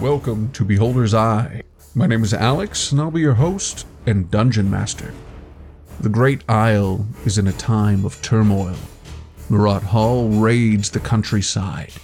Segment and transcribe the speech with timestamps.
[0.00, 1.62] Welcome to Beholder's Eye.
[1.94, 5.14] My name is Alex, and I'll be your host and dungeon master.
[6.00, 8.76] The Great Isle is in a time of turmoil.
[9.48, 11.94] Murat Hall raids the countryside.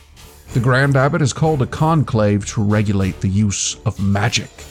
[0.54, 4.65] The Grand Abbot has called a conclave to regulate the use of magic.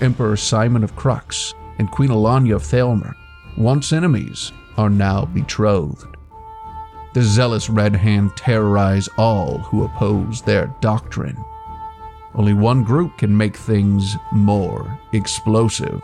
[0.00, 3.16] Emperor Simon of Crux and Queen Alanya of Thalmer,
[3.56, 6.16] once enemies, are now betrothed.
[7.14, 11.36] The zealous Red Hand terrorize all who oppose their doctrine.
[12.34, 16.02] Only one group can make things more explosive.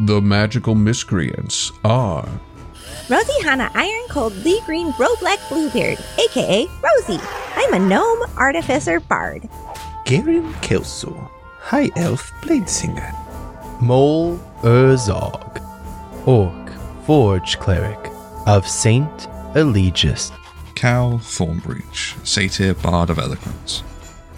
[0.00, 2.28] The magical miscreants are
[3.08, 7.22] Rosie Hanna Iron Cold Lee Green Bro Black Bluebeard, aka Rosie.
[7.56, 9.48] I'm a gnome artificer bard.
[10.04, 11.12] Garen Kelso,
[11.58, 13.12] High Elf Blade Singer.
[13.80, 15.60] Mole Urzog,
[16.26, 16.72] Orc
[17.04, 18.10] Forge Cleric
[18.46, 20.32] of Saint Eligius.
[20.74, 23.82] Cal Thornbreach, Satyr Bard of Eloquence.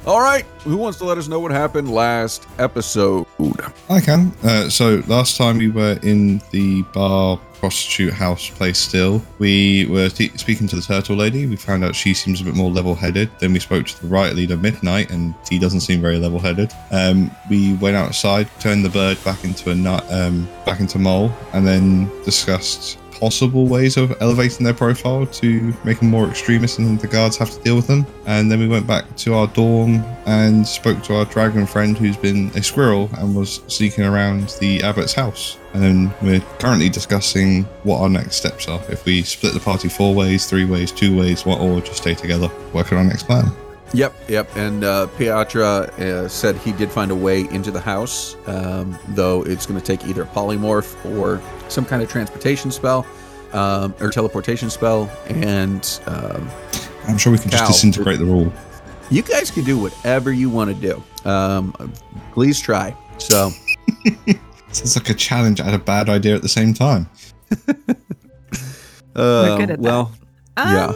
[0.08, 3.26] All right, who wants to let us know what happened last episode?
[3.90, 4.32] I can.
[4.42, 9.20] Uh, so last time we were in the bar prostitute house place still.
[9.38, 11.44] We were speaking to the turtle lady.
[11.44, 13.30] We found out she seems a bit more level headed.
[13.38, 16.72] Then we spoke to the riot leader Midnight, and he doesn't seem very level headed.
[16.90, 21.30] Um, we went outside, turned the bird back into a nut, um, back into mole,
[21.52, 26.98] and then discussed possible ways of elevating their profile to make them more extremist and
[27.00, 28.06] the guards have to deal with them.
[28.26, 32.16] And then we went back to our dorm and spoke to our dragon friend who's
[32.16, 35.58] been a squirrel and was sneaking around the abbot's house.
[35.74, 38.80] And then we're currently discussing what our next steps are.
[38.88, 42.14] If we split the party four ways, three ways, two ways, what, or just stay
[42.14, 43.50] together, work on our next plan.
[43.94, 44.54] Yep, yep.
[44.56, 49.42] And uh, Piatra uh, said he did find a way into the house, um, though
[49.44, 53.06] it's going to take either polymorph or some kind of transportation spell
[53.52, 55.10] um, or teleportation spell.
[55.26, 56.50] And um,
[57.06, 57.60] I'm sure we can Cal.
[57.60, 58.52] just disintegrate the rule.
[59.10, 61.02] you guys can do whatever you want to do.
[61.28, 61.72] Um,
[62.34, 62.94] please try.
[63.16, 63.50] So,
[64.72, 67.08] Sounds like a challenge and a bad idea at the same time.
[69.16, 69.80] uh, good at that.
[69.80, 70.12] well,
[70.58, 70.92] Um, Yeah.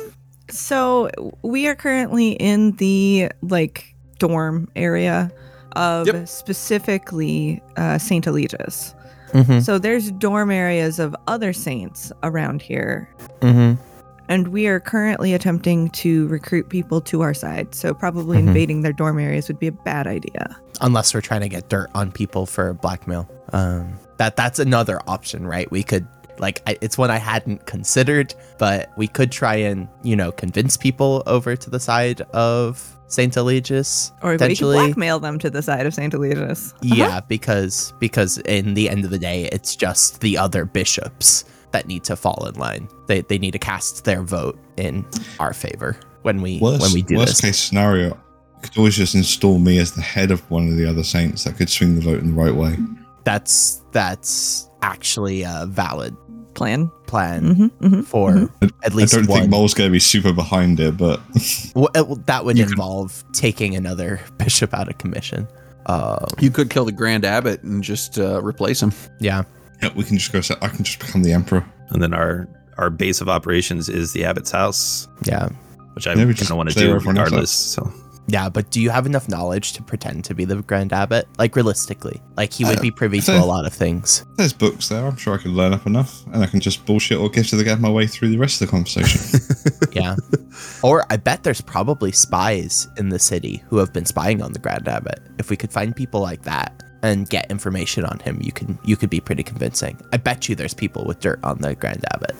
[0.52, 1.10] So
[1.42, 5.30] we are currently in the like dorm area
[5.76, 6.28] of Yep.
[6.28, 8.94] specifically uh, Saint Eligius.
[9.32, 9.60] Mm-hmm.
[9.60, 13.08] So there's dorm areas of other saints around here,
[13.40, 13.80] Mm-hmm.
[14.28, 17.74] and we are currently attempting to recruit people to our side.
[17.74, 18.48] So probably Mhm.
[18.48, 20.54] invading their dorm areas would be a bad idea.
[20.82, 23.26] Unless we're trying to get dirt on people for blackmail.
[23.54, 25.70] Um, that that's another option, right?
[25.70, 26.06] We could
[26.38, 30.76] like I, it's one I hadn't considered, but we could try and you know convince
[30.76, 35.62] people over to the side of Saint Eligius Or we could blackmail them to the
[35.62, 36.72] side of Saint Eligius.
[36.74, 36.94] Uh-huh.
[36.94, 41.86] Yeah, because because in the end of the day, it's just the other bishops that
[41.86, 42.88] need to fall in line.
[43.06, 45.04] They they need to cast their vote in
[45.38, 47.40] our favor when we Worst, when we do worst this.
[47.40, 48.16] case scenario, you
[48.62, 51.56] could always just install me as the head of one of the other saints that
[51.56, 52.76] could swing the vote in the right way.
[53.24, 56.16] That's that's actually a valid
[56.54, 56.90] Plan.
[57.06, 58.48] plan hmm hmm for
[58.84, 59.14] at least.
[59.14, 59.40] I don't one.
[59.40, 61.20] think Mole's going to be super behind it, but
[61.74, 65.46] Well, it- well, that would You could- involve taking another bishop out of commission.
[65.86, 68.92] Uh, you could kill the Grand Abbot and just uh, replace him.
[69.18, 69.42] yeah,
[69.82, 70.38] yeah, we can just go.
[70.62, 71.64] I can just become the emperor.
[71.90, 72.46] And then our
[72.78, 75.48] our base of operations is the abbot's house, yeah,
[75.94, 77.50] which I Yeah, we kind of want to do everyone else regardless.
[77.50, 77.92] So
[78.26, 78.48] yeah.
[78.48, 81.26] But do you have enough knowledge to pretend to be the grand abbot?
[81.38, 84.24] Like realistically, like he would Uh, be privy to a lot of things.
[84.36, 85.06] There's books there.
[85.06, 87.56] I'm sure I can learn up enough, and I can just bullshit or gift to
[87.56, 89.40] the gab my way through the rest of the conversation.
[89.92, 90.16] Yeah.
[90.82, 94.58] or I bet there's probably spies in the city who have been spying on the
[94.58, 95.20] Grand Abbot.
[95.38, 98.96] If we could find people like that and get information on him, you can you
[98.96, 100.00] could be pretty convincing.
[100.10, 102.34] I bet you there's people with dirt on the Grand Abbot.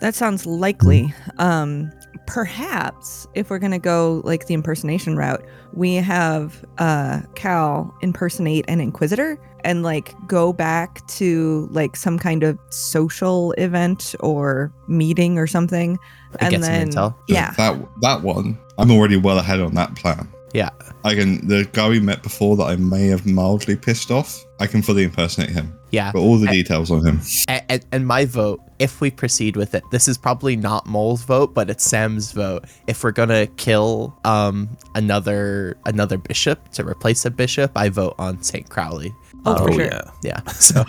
[0.00, 1.12] That sounds likely.
[1.36, 1.92] Um,
[2.26, 8.80] perhaps if we're gonna go like the impersonation route, we have uh Cal impersonate an
[8.80, 15.46] inquisitor and like go back to like some kind of social event or meeting or
[15.46, 15.98] something.
[16.38, 17.14] And and get some then intel.
[17.28, 17.52] yeah.
[17.52, 20.28] that that one, I'm already well ahead on that plan.
[20.54, 20.70] Yeah.
[21.04, 21.46] I can.
[21.46, 24.42] The guy we met before that I may have mildly pissed off.
[24.58, 26.12] I can fully impersonate him, Yeah.
[26.12, 27.20] but all the I- details on him.
[27.48, 31.54] And, and my vote, if we proceed with it, this is probably not Mole's vote,
[31.54, 32.64] but it's Sam's vote.
[32.86, 38.42] If we're gonna kill um another another bishop to replace a bishop, I vote on
[38.42, 39.14] Saint Crowley.
[39.48, 39.84] Oh, for oh sure.
[39.84, 40.40] yeah, Yeah.
[40.52, 40.84] So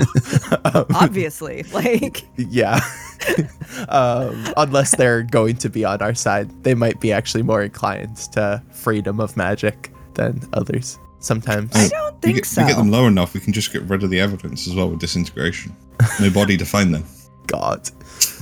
[0.65, 1.63] um, Obviously.
[1.73, 2.79] Like Yeah.
[3.89, 8.17] um, unless they're going to be on our side, they might be actually more inclined
[8.33, 10.97] to freedom of magic than others.
[11.19, 11.71] Sometimes.
[11.75, 12.61] I don't We think get, so.
[12.61, 14.89] we get them low enough, we can just get rid of the evidence as well
[14.89, 15.75] with disintegration.
[16.19, 17.03] No body to find them.
[17.47, 17.89] God.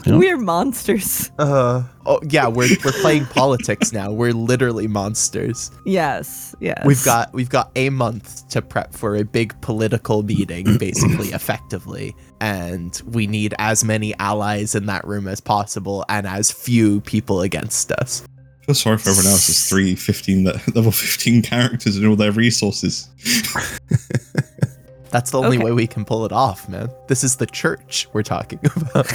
[0.06, 0.18] Yeah.
[0.18, 1.32] We're monsters.
[1.40, 4.12] Uh oh yeah, we're we're playing politics now.
[4.12, 5.70] We're literally monsters.
[5.86, 6.82] Yes, yes.
[6.86, 12.16] We've got we've got a month to prep for a big political meeting, basically, effectively,
[12.40, 17.42] and we need as many allies in that room as possible and as few people
[17.42, 18.24] against us.
[18.62, 19.48] I feel sorry for everyone else.
[19.48, 23.10] There's three 15 level 15 characters and all their resources.
[25.16, 25.64] That's the only Okay.
[25.68, 26.90] way we can pull it off, man.
[27.08, 29.10] This is the church we're talking about.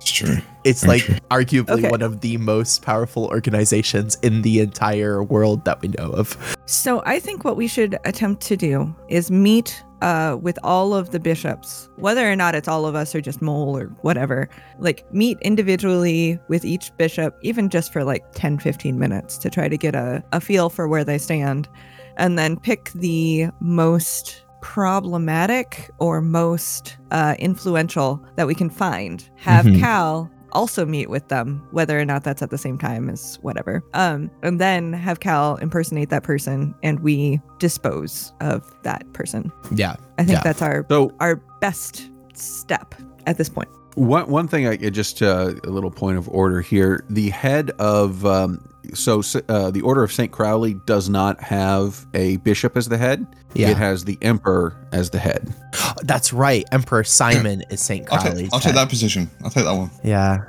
[0.00, 0.36] It's true.
[0.62, 1.16] It's Very like true.
[1.30, 1.90] arguably Okay.
[1.90, 6.36] one of the most powerful organizations in the entire world that we know of.
[6.66, 11.10] So I think what we should attempt to do is meet uh, with all of
[11.10, 14.48] the bishops, whether or not it's all of us or just Mole or whatever.
[14.78, 19.68] Like meet individually with each bishop, even just for like 10, 15 minutes to try
[19.68, 21.68] to get a, a feel for where they stand.
[22.16, 29.28] And then pick the most problematic or most uh, influential that we can find.
[29.36, 29.80] Have Mhm.
[29.80, 33.82] Cal also meet with them, whether or not that's at the same time as whatever.
[33.94, 39.52] Um, and then have Cal impersonate that person, and we dispose of that person.
[39.74, 39.96] Yeah.
[40.18, 40.42] I think Yeah.
[40.42, 42.94] that's our So our best step
[43.26, 43.68] at this point.
[43.96, 47.04] one one thing, I just uh, a little point of order here.
[47.10, 48.60] The head of um,
[48.94, 53.26] so uh, the Order of Saint Crowley does not have a bishop as the head.
[53.54, 53.70] Yeah.
[53.70, 55.54] It has the emperor as the head.
[56.02, 56.64] That's right.
[56.72, 58.06] Emperor Simon is St.
[58.12, 59.30] I'll, take, I'll take that position.
[59.42, 59.90] I'll take that one.
[60.04, 60.44] Yeah.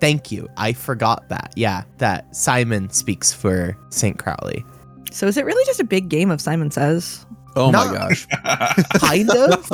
[0.00, 0.48] Thank you.
[0.56, 1.52] I forgot that.
[1.56, 4.18] Yeah, that Simon speaks for St.
[4.18, 4.64] Crowley.
[5.10, 7.24] So is it really just a big game of Simon Says?
[7.56, 8.26] Oh my gosh!
[8.98, 9.68] Kind of.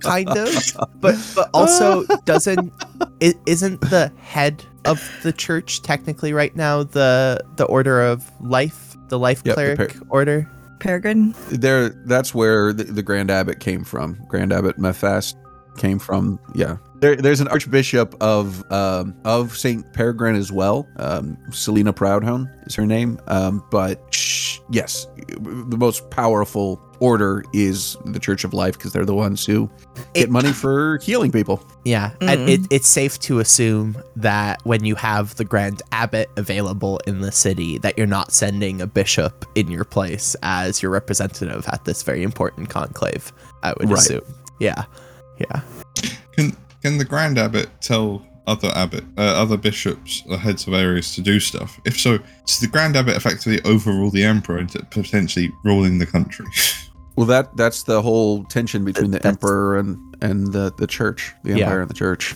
[0.00, 0.54] kind of.
[1.00, 2.72] But but also doesn't
[3.22, 8.96] i- isn't the head of the church technically right now the the order of life,
[9.08, 10.48] the life Yep, the cleric order?
[10.80, 11.32] Peregrine?
[11.48, 14.18] there, that's where the, the Grand Abbot came from.
[14.28, 15.36] Grand Abbot Mephast
[15.76, 16.40] came from.
[16.56, 20.88] Yeah, there, there's an Archbishop of um, of Saint Peregrine as well.
[20.96, 23.20] Um, Selena Proudhone is her name.
[23.28, 24.41] Um, but sh-
[24.72, 25.06] yes,
[25.38, 29.68] the most powerful order is the Church of Life because they're the ones who
[30.14, 31.62] get It- money for healing people.
[31.84, 32.48] Yeah, and mm-hmm.
[32.48, 37.32] it, it's safe to assume that when you have the Grand Abbot available in the
[37.32, 42.02] city, that you're not sending a bishop in your place as your representative at this
[42.02, 43.32] very important conclave.
[43.62, 43.98] I would Right.
[43.98, 44.22] assume.
[44.58, 44.84] Yeah,
[45.38, 45.60] yeah.
[46.32, 51.14] Can can the Grand Abbot tell other abbot, uh, other bishops, or heads of areas
[51.14, 51.80] to do stuff?
[51.84, 56.46] If so, does the Grand Abbot effectively overrule the Emperor into potentially ruling the country?
[57.14, 61.34] Well, that that's the whole tension between the That's- emperor and and the the church,
[61.44, 61.64] the Yeah.
[61.66, 62.34] empire and the church.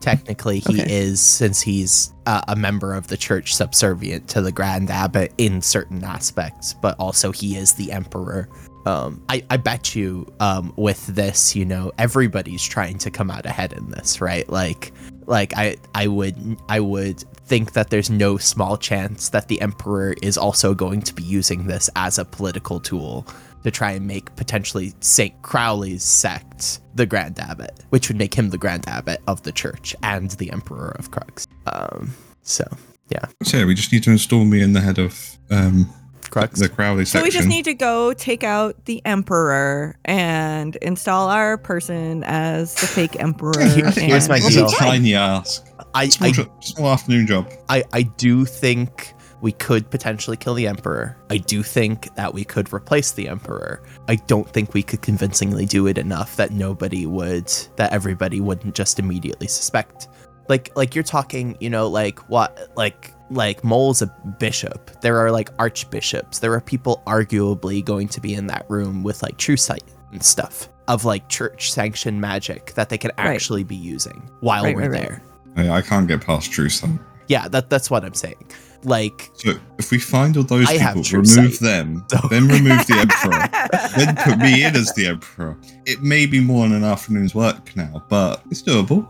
[0.00, 0.92] Technically, he Okay.
[0.92, 5.62] is, since he's uh, a member of the church, subservient to the Grand Abbot in
[5.62, 8.48] certain aspects, but also he is the emperor.
[8.86, 13.46] Um, I, I bet you um, with this, you know, everybody's trying to come out
[13.46, 14.48] ahead in this, right?
[14.48, 14.92] Like,
[15.28, 16.36] like I, I would,
[16.68, 21.14] I would think that there's no small chance that the emperor is also going to
[21.14, 23.26] be using this as a political tool
[23.62, 25.40] to try and make potentially St.
[25.42, 29.94] Crowley's sect the Grand Abbot, which would make him the Grand Abbot of the church
[30.02, 31.46] and the Emperor of Crux.
[31.66, 32.64] Um, so,
[33.10, 33.26] yeah.
[33.42, 35.92] so yeah, we just need to install me in the head of um,
[36.30, 36.60] Crux.
[36.60, 37.20] the Crowley section.
[37.20, 42.74] So we just need to go take out the emperor and install our person as
[42.74, 43.52] the fake emperor.
[43.60, 44.66] Here- here's and- my That's deal.
[44.68, 45.66] a tiny ask.
[45.94, 47.50] I, Small, I, jo- small afternoon job.
[47.68, 51.16] I, I do think we could potentially kill the Emperor.
[51.30, 53.80] I do think that we could replace the Emperor.
[54.08, 58.74] I don't think we could convincingly do it enough that nobody would, that everybody wouldn't
[58.74, 60.08] just immediately suspect.
[60.48, 64.06] Like, like you're talking, you know, like what, like, like Mole's a
[64.38, 64.90] bishop.
[65.00, 66.38] There are like archbishops.
[66.38, 70.22] There are people arguably going to be in that room with like true sight and
[70.22, 73.26] stuff of like church sanctioned magic that they can Right.
[73.28, 75.20] actually be using while Right, we're right, right.
[75.56, 75.70] there.
[75.72, 76.98] I, I can't get past true sight.
[77.26, 78.50] Yeah, that that's what I'm saying.
[78.84, 81.60] Like So if we find all those I people, remove sight.
[81.60, 85.56] them, So- then remove the Emperor, then put me in as the Emperor.
[85.86, 89.04] It may be more than an afternoon's work now, but it's doable.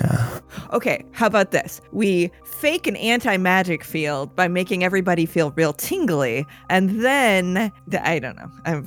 [0.00, 0.40] Yeah.
[0.72, 1.80] Okay, how about this?
[1.92, 7.70] We fake an anti magic field by making everybody feel real tingly, and then
[8.02, 8.50] I don't know.
[8.64, 8.84] I'm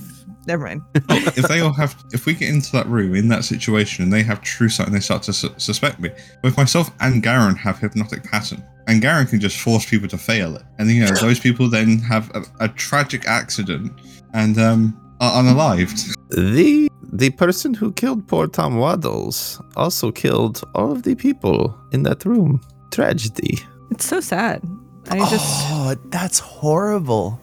[0.48, 0.82] never mind.
[0.96, 4.24] if they all have, if we get into that room in that situation and they
[4.24, 6.10] have true sight and they start to su- suspect me,
[6.42, 10.56] both myself and Garen have hypnotic pattern, and Garen can just force people to fail
[10.56, 13.92] it, and you know those people then have a, a tragic accident
[14.34, 16.14] and um are unalived.
[16.30, 22.04] The the person who killed poor Tom Waddles also killed all of the people in
[22.04, 22.62] that room.
[22.92, 23.60] Tragedy.
[23.92, 24.62] It's so sad.
[25.10, 27.40] I just Oh, that's horrible.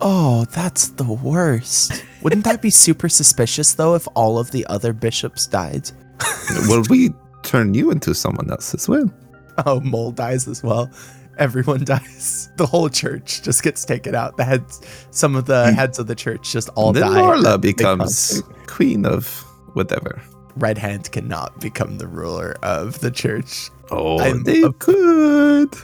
[0.00, 2.04] Oh, that's the worst.
[2.22, 5.90] Wouldn't that be super suspicious though if all of the other bishops died?
[6.68, 7.10] Will we
[7.42, 9.10] turn you into someone else as well?
[9.64, 10.90] Oh, Mole dies as well.
[11.38, 12.50] Everyone dies.
[12.56, 14.36] The whole church just gets taken out.
[14.36, 15.74] The heads, some of the hmm.
[15.74, 17.56] heads of the church just all then die.
[17.56, 19.28] Big becomes queen of
[19.74, 20.22] whatever.
[20.56, 23.70] Red Hand cannot become the ruler of the church.
[23.90, 25.74] Oh, I'm they a- could.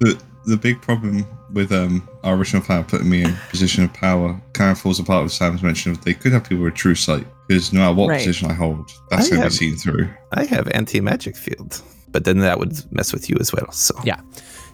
[0.44, 4.40] The the big problem with um our original plan putting me in position of power
[4.52, 7.26] kind of falls apart with Sam's mention of they could have people with true sight
[7.48, 8.18] because no matter what Right.
[8.18, 10.08] position I hold, that's I going to have- be seen through.
[10.32, 13.70] I have anti magic field, but then that would mess with you as well.
[13.72, 14.20] So Yeah.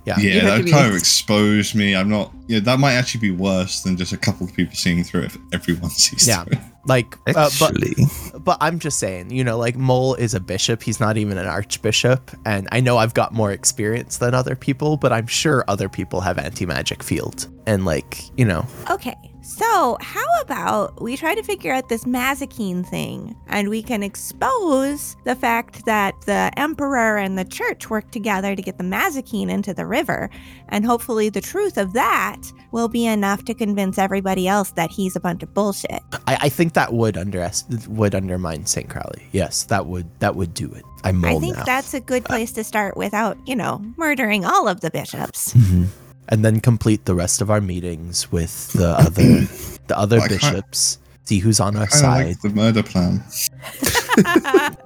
[0.05, 0.19] Yeah.
[0.21, 1.97] Yeah, that be- kind of exposed me.
[1.97, 2.33] I'm not.
[2.47, 5.27] Yeah, that might actually be worse than just a couple of people seeing through it
[5.35, 6.45] if everyone sees Yeah.
[6.45, 6.65] through it.
[6.87, 7.75] Like, uh, but
[8.45, 10.83] but I'm just saying, you know, like Mole is a bishop.
[10.83, 14.97] He's not even an archbishop, and I know I've got more experience than other people,
[14.97, 19.97] but I'm sure other people have anti magic field, and like, you know, Okay, so
[20.01, 25.37] how about we try to figure out this Mazikeen thing and we can expose the
[25.37, 29.87] fact that the Emperor and the Church work together to get the Mazikeen into the
[29.87, 30.31] river,
[30.69, 35.15] and hopefully the truth of that will be enough to convince everybody else that he's
[35.15, 36.03] a bunch of bullshit.
[36.27, 37.49] I, I think that would under
[37.89, 38.89] would undermine St.
[38.89, 39.29] Crowley.
[39.33, 40.83] Yes, that would that would do it.
[41.05, 41.65] I'm I think now.
[41.65, 45.55] that's a good place to start without, you know, murdering all of the bishops.
[45.55, 45.87] Mhm.
[46.29, 49.47] And then complete the rest of our meetings with the other
[49.87, 50.99] the other I bishops.
[51.25, 52.27] See who's on our side.
[52.27, 53.23] like the murder plan.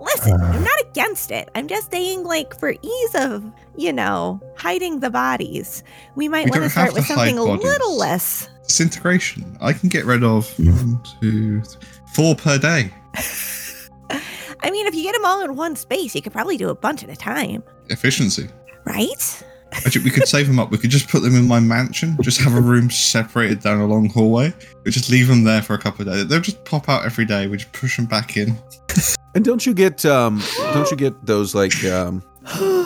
[0.00, 0.60] Listen, I'm uh.
[0.60, 1.48] not against it.
[1.54, 3.44] I'm just saying, like, for ease of,
[3.76, 5.82] you know, hiding the bodies,
[6.14, 8.48] we might want to start with something a little less.
[8.66, 9.58] Disintegration.
[9.60, 10.72] I can get rid of mm.
[10.72, 11.62] one, two,
[12.14, 12.90] four per day.
[14.62, 16.74] I mean, if you get them all in one space, you could probably do a
[16.74, 18.48] bunch at a time, Efficiency.
[18.84, 19.42] right?
[19.72, 20.70] Actually, we could save them up.
[20.70, 22.16] We could just put them in my mansion.
[22.22, 24.52] Just have a room separated down a long hallway.
[24.84, 26.26] We just leave them there for a couple of days.
[26.26, 27.46] They'll just pop out every day.
[27.46, 28.56] We just push them back in.
[29.34, 30.42] And don't you get um
[30.74, 32.22] don't you get those like um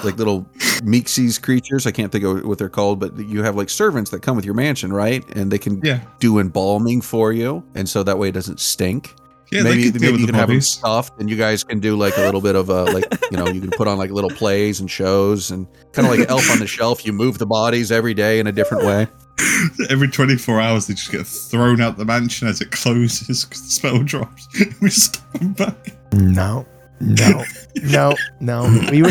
[0.04, 0.42] like little
[0.82, 1.86] Meeksies creatures?
[1.86, 4.44] I can't think of what they're called, but you have like servants that come with
[4.44, 5.24] your mansion, right?
[5.34, 6.00] And they can Yeah.
[6.20, 9.14] do embalming for you, and so that way it doesn't stink.
[9.54, 10.68] Yeah, maybe they maybe you the can have them bodies.
[10.68, 13.46] stuffed, and you guys can do like a little bit of a like you know
[13.46, 16.58] you can put on like little plays and shows, and kind of like Elf on
[16.58, 17.06] the Shelf.
[17.06, 19.06] You move the bodies every day in a different way.
[19.90, 23.68] Every 24 hours, they just get thrown out the mansion as it closes 'cause the
[23.70, 24.46] spell drops.
[24.80, 25.76] we stop them back.
[26.12, 26.64] No.
[27.00, 27.44] No.
[27.82, 28.14] No.
[28.40, 28.62] No.
[28.92, 29.11] We were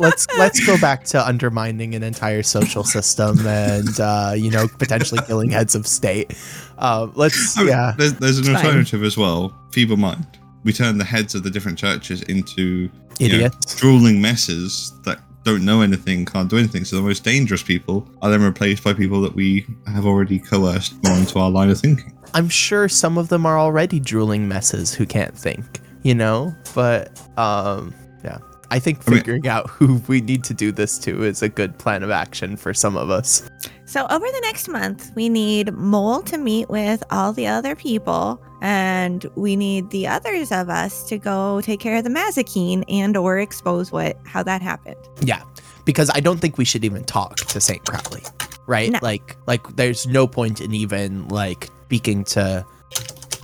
[0.00, 5.20] let's let's go back to undermining an entire social system and uh, you know, potentially
[5.28, 6.34] killing heads of state.
[6.80, 7.94] Um, let's yeah.
[7.96, 9.56] There's, there's an alternative as well.
[9.70, 10.26] Feeble mind.
[10.64, 13.76] We turn the heads of the different churches into you know, Idiots.
[13.76, 16.84] drooling messes that don't know anything, can't do anything.
[16.84, 21.02] So the most dangerous people are then replaced by people that we have already coerced
[21.04, 22.16] more into our line of thinking.
[22.34, 26.54] I'm sure some of them are already drooling messes who can't think, you know?
[26.74, 28.38] But um yeah.
[28.70, 31.48] I think I mean- figuring out who we need to do this to is a
[31.48, 33.48] good plan of action for some of us.
[33.84, 38.40] So, over the next month, we need Mole to meet with all the other people,
[38.62, 43.16] and we need the others of us to go take care of the Mazikeen and
[43.16, 44.96] or expose what how that happened.
[45.22, 45.42] Yeah,
[45.84, 48.22] because I don't think we should even talk to Saint Crowley,
[48.68, 48.92] right?
[48.92, 49.00] No.
[49.02, 52.64] Like, like there's no point in even like speaking to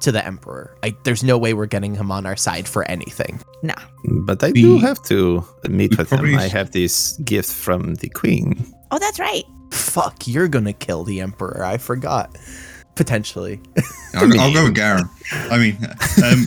[0.02, 0.76] to the Emperor.
[0.82, 3.40] Like, there's no way we're getting him on our side for anything.
[3.62, 3.74] Nah.
[4.04, 6.24] but I We- do have to meet with him.
[6.36, 8.64] I have this gift from the queen.
[8.90, 9.44] Oh, that's right.
[9.72, 11.64] Fuck, you're gonna kill the Emperor.
[11.64, 12.36] I forgot.
[12.94, 13.60] Potentially.
[14.14, 15.08] I'll, I'll go with Garen.
[15.32, 15.76] I mean,
[16.24, 16.46] um,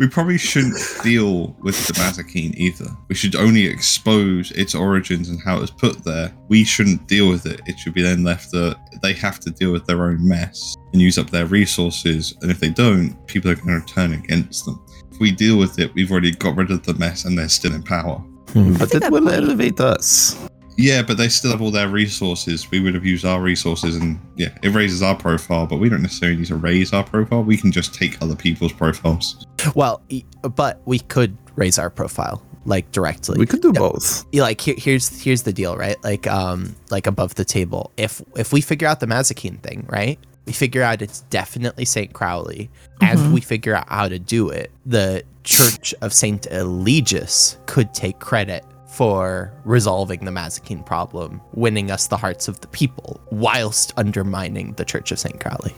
[0.00, 2.86] we probably shouldn't deal with the Mazikeen either.
[3.08, 6.34] We should only expose its origins and how it was put there.
[6.48, 7.60] We shouldn't deal with it.
[7.66, 11.02] It should be then left that they have to deal with their own mess and
[11.02, 12.34] use up their resources.
[12.40, 14.82] And if they don't, people are going to turn against them.
[15.12, 17.74] If we deal with it, we've already got rid of the mess and they're still
[17.74, 18.16] in power.
[18.54, 18.72] Hmm.
[18.78, 20.34] But That's a will elevate us.
[20.78, 22.70] Yeah, but they still have all their resources.
[22.70, 25.66] We would have used our resources, and yeah, it raises our profile.
[25.66, 27.42] But we don't necessarily need to raise our profile.
[27.42, 29.44] We can just take other people's profiles.
[29.74, 33.38] Well, e- but we could raise our profile like directly.
[33.38, 33.80] We could do Yeah.
[33.80, 34.24] both.
[34.34, 35.96] Like here, here's here's the deal, right?
[36.04, 37.90] Like um like above the table.
[37.96, 40.18] If if we figure out the Mazikeen thing, right?
[40.46, 44.70] We figure out it's definitely Saint Crowley, and we figure out how to do it.
[44.86, 52.08] The Church of Saint Eligius could take credit for resolving the Mazikeen problem, winning us
[52.08, 55.74] the hearts of the people, whilst undermining the Church of Saint Crowley.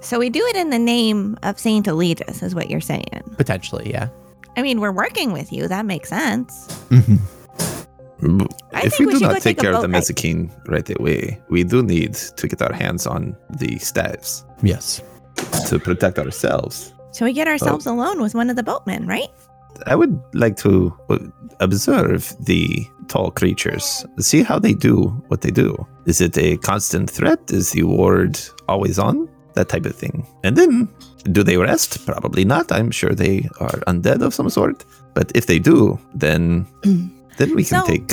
[0.00, 3.22] So we do it in the name of Saint Eligius, is what you're saying.
[3.36, 4.08] Potentially, yeah.
[4.56, 5.66] I mean, we're working with you.
[5.68, 6.68] That makes sense.
[6.90, 10.02] B- I if think we we do not take take care of the boat ride.
[10.02, 15.02] Mazikeen right away, we do need to get our hands on the staves Yes.
[15.68, 16.94] to protect ourselves.
[17.10, 19.28] So we get ourselves alone with one of the boatmen, right?
[19.86, 21.18] I would like to uh,
[21.60, 25.74] observe the tall creatures, see how they do what they do.
[26.06, 27.40] Is it a constant threat?
[27.50, 29.28] Is the ward always on?
[29.54, 30.26] That type of thing.
[30.44, 30.88] And then,
[31.30, 32.06] do they rest?
[32.06, 32.72] Probably not.
[32.72, 34.84] I'm sure they are undead of some sort.
[35.14, 36.66] But if they do, then
[37.36, 38.12] then we can So- take.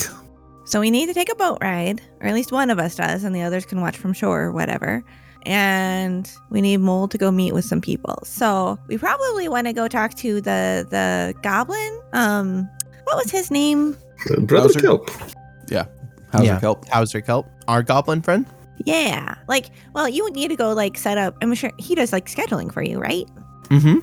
[0.65, 3.23] So we need to take a boat ride, or at least one of us does,
[3.23, 5.03] and the others can watch from shore or whatever.
[5.47, 8.19] And we need Mole to go meet with some people.
[8.23, 11.99] So we probably want to go talk to the the goblin.
[12.13, 12.69] Um,
[13.05, 13.97] what was his name?
[14.29, 14.79] Uh, Brother Bowser?
[14.81, 15.09] Kelp.
[16.31, 16.57] How's Yeah.
[16.57, 16.87] it help?
[16.89, 18.45] Hauser Kelp, our goblin friend.
[18.85, 21.37] Yeah, like, well, you would need to go like set up.
[21.41, 23.27] I'm sure he does like scheduling for you, right?
[23.65, 23.99] Mm-hmm.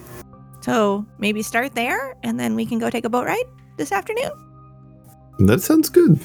[0.61, 3.45] So maybe start there, and then we can go take a boat ride
[3.77, 4.31] this afternoon.
[5.41, 6.21] That sounds good.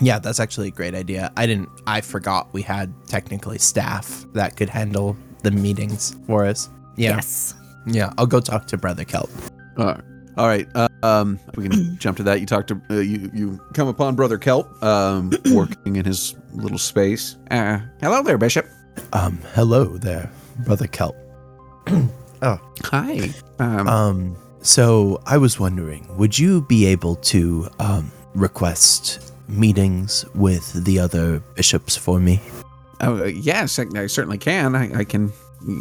[0.00, 1.30] Yeah, that's actually a great idea.
[1.36, 1.68] I didn't.
[1.86, 6.68] I forgot we had technically staff that could handle the meetings for us.
[6.96, 7.54] Yeah, Yes.
[7.86, 8.12] yeah.
[8.18, 9.30] I'll go talk to Brother Kelp.
[9.78, 10.00] All right.
[10.36, 10.66] All right.
[10.74, 12.40] Uh, um, we can jump to that.
[12.40, 13.30] You talk to uh, you.
[13.34, 17.36] You come upon Brother Kelp, um, working in his little space.
[17.50, 18.66] Uh, hello there, Bishop.
[19.12, 21.16] Um, hello there, Brother Kelp.
[22.44, 23.30] Oh, hi.
[23.60, 30.84] Um, Um, so I was wondering, would you be able to um request meetings with
[30.84, 32.40] the other bishops for me?
[33.00, 34.74] oh, uh, yes, I, I certainly can.
[34.74, 35.32] I, I can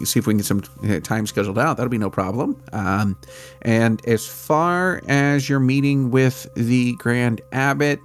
[0.06, 1.78] see if we can get some uh, time scheduled out.
[1.78, 2.62] That'll be no problem.
[2.74, 3.18] Um,
[3.62, 8.00] and as far as your meeting with the Grand Abbot,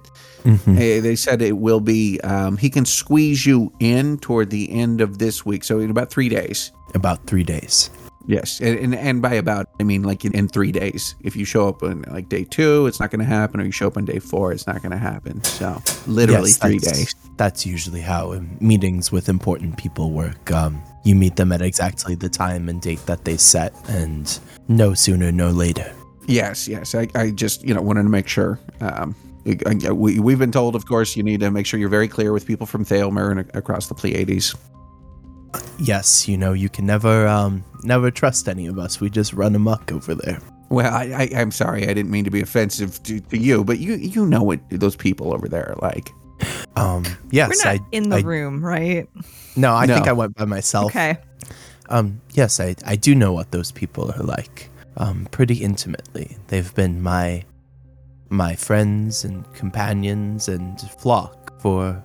[0.45, 0.77] Mhm.
[0.79, 5.01] Eh, they said it will be um, he can squeeze you in toward the end
[5.01, 7.89] of this week so in about three days About three days.
[8.27, 11.43] yes and, and, and by about i mean like in, in three days if you
[11.43, 13.97] show up on like day two it's not going to happen or you show up
[13.97, 18.01] on day four it's not going to happen so literally Yes, three days That's usually
[18.01, 20.49] how um, meetings with important people work.
[20.51, 24.93] Um, you meet them at exactly the time and date that they set, and no
[24.93, 25.89] sooner, no later.
[26.27, 30.19] yes yes i, I just you know wanted to make sure um, I- I- we,
[30.19, 32.67] we've been told of course you need to make sure you're very clear with people
[32.67, 34.53] from Thalmer and across the pleiades
[35.79, 38.99] Yes, you know you can never, um, never trust any of us.
[38.99, 40.39] We just run amok over there.
[40.69, 41.03] well I,
[41.33, 44.25] I, i'm sorry i didn't mean to be offensive to, to you but you you
[44.25, 46.11] know what those people over there are like
[46.75, 49.07] Um, yes, We're not I in the I- room, right?
[49.57, 50.91] No, I think I went by myself.
[50.91, 51.17] Okay.
[51.89, 54.69] Um, yes, I, I do know what those people are like.
[54.97, 56.37] Um, pretty intimately.
[56.47, 57.43] They've been my
[58.29, 62.03] my friends and companions and flock for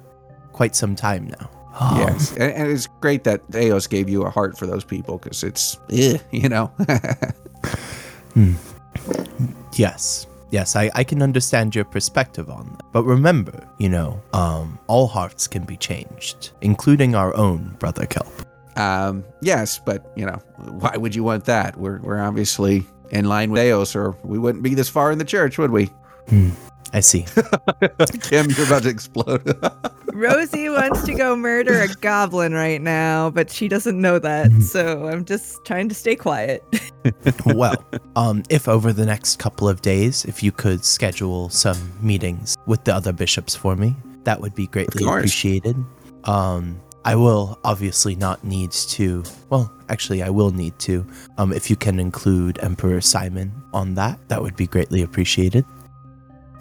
[0.52, 1.50] quite some time now.
[1.80, 5.18] Um, Yes, and, and it's great that Eos gave you a heart for those people
[5.18, 6.70] because it's, eh, you know.
[9.74, 10.26] Yes.
[10.52, 12.84] Yes, I, I can understand your perspective on that.
[12.92, 18.30] But remember, you know, um, all hearts can be changed, including our own brother Kelp.
[18.76, 20.38] um, yes, but you know,
[20.68, 21.76] why would you want that?
[21.78, 25.24] We're we're obviously in line with Eos, or we wouldn't be this far in the
[25.24, 25.90] church, would we?
[26.94, 27.24] I see.
[28.22, 29.58] Kim, you're about to explode.
[30.12, 34.52] Rosie wants to go murder a goblin right now, but she doesn't know that.
[34.60, 36.62] So I'm just trying to stay quiet.
[37.46, 37.82] well,
[38.14, 42.84] um, if over the next couple of days, if you could schedule some meetings with
[42.84, 45.76] the other bishops for me, that would be greatly appreciated.
[46.24, 49.24] Um, I will obviously not need to.
[49.48, 51.04] Well, actually, I will need to.
[51.38, 55.64] Um, if you can include Emperor Simon on that, that would be greatly appreciated.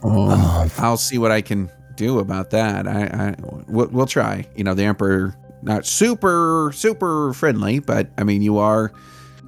[0.04, 2.88] Um, I'll see what I can do about that.
[2.88, 3.36] I, I
[3.68, 4.46] we'll, we'll try.
[4.56, 8.92] You know, the Emperor not super super friendly, but I mean, you are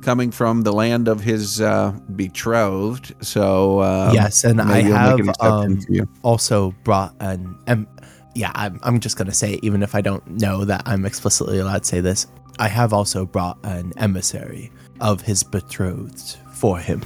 [0.02, 5.18] coming from the land of his uh, betrothed, so um, yes, and I maybe he'll
[5.18, 5.80] make have um,
[6.24, 7.58] also brought an.
[7.68, 7.88] Em-
[8.36, 11.60] yeah, I'm, I'm just going to say, even if I don't know that I'm explicitly
[11.60, 12.26] allowed to say this,
[12.58, 17.04] I have also brought an emissary of his betrothed for him.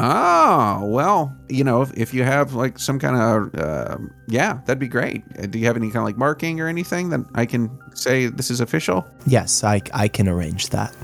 [0.00, 4.78] Oh, well, you know, if, if you have like some kind of, uh, yeah, that'd
[4.78, 5.24] be great.
[5.38, 8.26] Uh, Do you have any kind of like marking or anything that I can say
[8.26, 9.06] this is official?
[9.26, 10.94] Yes, I, I can arrange that.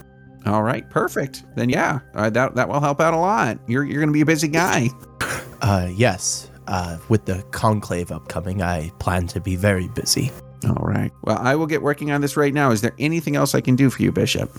[0.47, 1.43] All right, perfect.
[1.57, 3.59] Then yeah, uh, that that will help out a lot.
[3.67, 4.89] You're you're gonna be a busy guy.
[5.63, 10.31] Uh, yes, uh, with the conclave upcoming, I plan to be very busy.
[10.67, 11.11] All right.
[11.23, 12.71] Well, I will get working on this right now.
[12.71, 14.55] Is there anything else I can do for you, Bishop?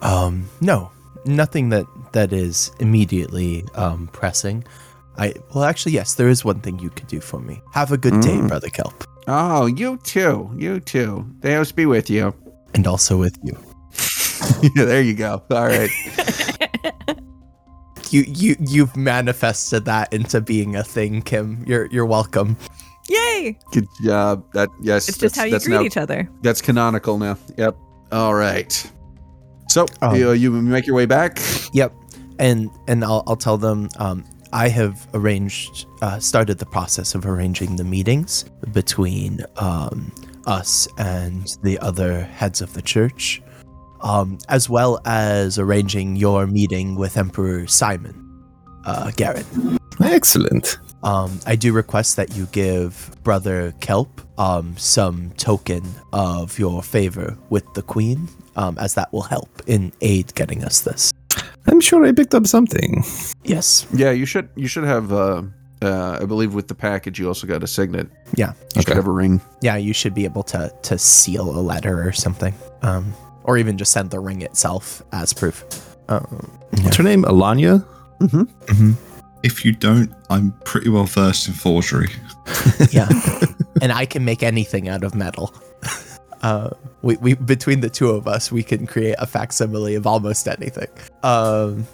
[0.00, 0.92] Um, no,
[1.26, 4.64] nothing that that is immediately um pressing.
[5.18, 7.60] I well, actually, yes, there is one thing you could do for me.
[7.72, 8.48] Have a good day, Mm.
[8.48, 10.50] brother Kelp, Oh, you too.
[10.56, 11.24] You too.
[11.40, 12.34] Deus be with you.
[12.74, 13.56] and also with you.
[14.74, 15.42] yeah, there you go.
[15.50, 15.90] All right.
[18.10, 21.64] You you you've manifested that into being a thing, Kim.
[21.66, 22.56] You're you're welcome.
[23.08, 23.58] Yay!
[23.72, 24.44] Good job.
[24.52, 25.08] That yes.
[25.08, 26.28] It's just that's- how you that's greet now- each other.
[26.42, 27.36] That's canonical now.
[27.58, 27.76] Yep.
[28.12, 28.70] All right.
[29.68, 31.40] So Um, you, you make your way back.
[31.72, 31.92] Yep.
[32.38, 37.26] And and I'll I'll tell them um I have arranged, uh, started the process of
[37.26, 40.12] arranging the meetings between um,
[40.46, 43.42] us and the other heads of the church,
[44.02, 48.14] um, as well as arranging your meeting with Emperor Simon,
[48.84, 49.44] uh, Garen.
[50.00, 50.78] Excellent.
[51.02, 57.36] Um, I do request that you give Brother Kelp um, some token of your favor
[57.50, 61.12] with the Queen, um, as that will help in aid getting us this.
[61.66, 63.04] I'm sure I picked up something.
[63.44, 63.86] Yes.
[63.92, 65.12] Yeah, you should you should have.
[65.12, 65.42] Uh,
[65.82, 68.08] uh, I believe with the package, you also got a signet.
[68.36, 68.52] Yeah.
[68.74, 69.40] You should have a ring.
[69.60, 73.12] Yeah, you should be able to to seal a letter or something, um,
[73.44, 75.64] or even just send the ring itself as proof.
[76.08, 76.50] Um,
[76.82, 77.24] What's her name?
[77.24, 77.84] Alanya?
[79.42, 82.08] If you don't, I'm pretty well versed in forgery.
[82.90, 83.08] yeah,
[83.82, 85.54] and I can make anything out of metal.
[86.42, 86.70] Uh,
[87.04, 90.88] we, we between the two of us, we can create a facsimile of almost anything.
[91.22, 91.86] Um,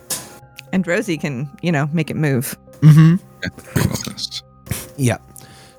[0.73, 2.57] And Rosie can, you know, make it move.
[2.81, 3.17] mm-hmm.
[3.41, 4.45] Pretty well versed.
[4.97, 5.19] Yeah.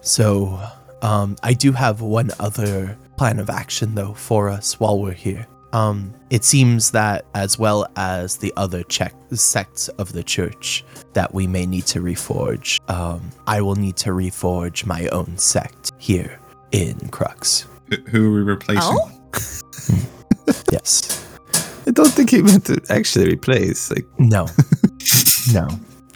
[0.02, 0.60] So,
[1.02, 5.48] um, I do have one other plan of action though for us while we're here.
[5.74, 11.34] Um, it seems that as well as the other check sects of the church that
[11.34, 16.38] we may need to reforge, um, I will need to reforge my own sect here
[16.74, 17.67] in Crux.
[17.91, 18.84] Who, who are we replacing?
[18.97, 19.12] Oh?
[20.71, 21.25] Yes.
[21.88, 23.89] I don't think he meant to actually replace.
[23.91, 24.47] Like, No.
[25.54, 25.67] no.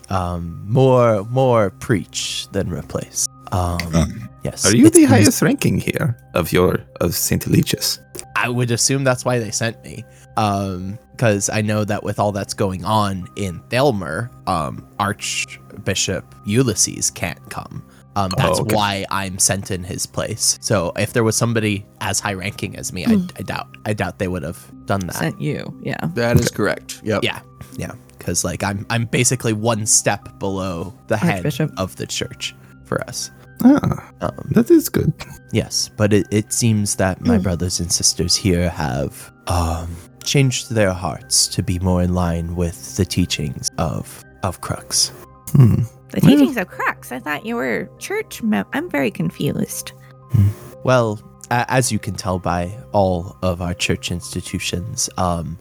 [0.09, 3.27] Um, more more preach than replace.
[3.51, 4.65] Um, Um, yes.
[4.65, 7.99] are you It the seems- highest ranking here of your of Saint Eligius?
[8.35, 10.03] I would assume that's why they sent me.
[10.37, 17.09] Um, because I know that with all that's going on in Thalmer, um, Archbishop Ulysses
[17.11, 17.81] can't come.
[18.15, 18.75] Um, that's Oh, okay.
[18.75, 20.57] why I'm sent in his place.
[20.61, 24.19] So if there was somebody as high ranking as me, I, I doubt, I doubt
[24.19, 25.15] they would have done that.
[25.15, 25.77] Sent you.
[25.83, 25.97] Yeah.
[26.13, 27.01] That is correct.
[27.03, 27.23] Yep.
[27.23, 27.41] Yeah,
[27.77, 31.71] yeah, because like I'm, I'm basically one step below the head Archbishop.
[31.77, 33.31] of the church for us.
[33.63, 35.13] Ah, Um, that is good.
[35.51, 40.91] Yes, but it, it seems that my brothers and sisters here have um, changed their
[40.91, 45.11] hearts to be more in line with the teachings of of Crux.
[45.51, 45.83] Hmm.
[46.15, 47.11] The teachings of Crux.
[47.11, 48.41] I thought you were church.
[48.41, 49.91] Mem- I'm very confused.
[50.83, 51.19] Well,
[51.51, 55.57] a- as you can tell by all of our church institutions, um,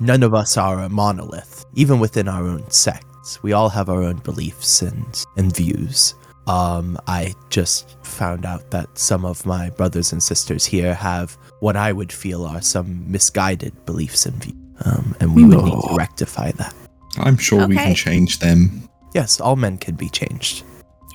[0.00, 1.64] none of us are a monolith.
[1.74, 6.14] Even within our own sects, we all have our own beliefs and and views.
[6.46, 11.74] Um, I just found out that some of my brothers and sisters here have what
[11.76, 15.94] I would feel are some misguided beliefs and views, um, and we would need to
[15.96, 16.74] rectify that.
[17.18, 18.88] I'm sure we can change them.
[19.14, 20.64] Yes, all men can be changed.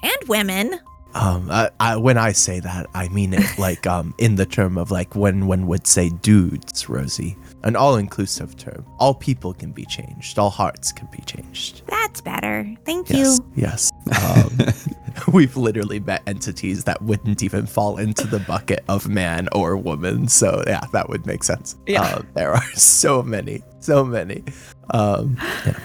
[0.01, 0.79] And women.
[1.15, 4.77] Um, I, I, when I say that, I mean it like um in the term
[4.77, 8.85] of like when one would say dudes, Rosie, an all-inclusive term.
[8.99, 10.37] All people can be changed.
[10.39, 11.81] All hearts can be changed.
[11.87, 12.73] That's better.
[12.85, 13.63] Thank Yes, you.
[13.63, 13.91] yes.
[14.09, 14.57] Um,
[15.33, 20.27] we've literally met entities that wouldn't even fall into the bucket of man or woman.
[20.27, 21.75] So yeah, that would make sense.
[21.87, 22.03] Yeah.
[22.03, 24.43] Uh, there are so many, so many.
[24.91, 25.79] Um, yeah.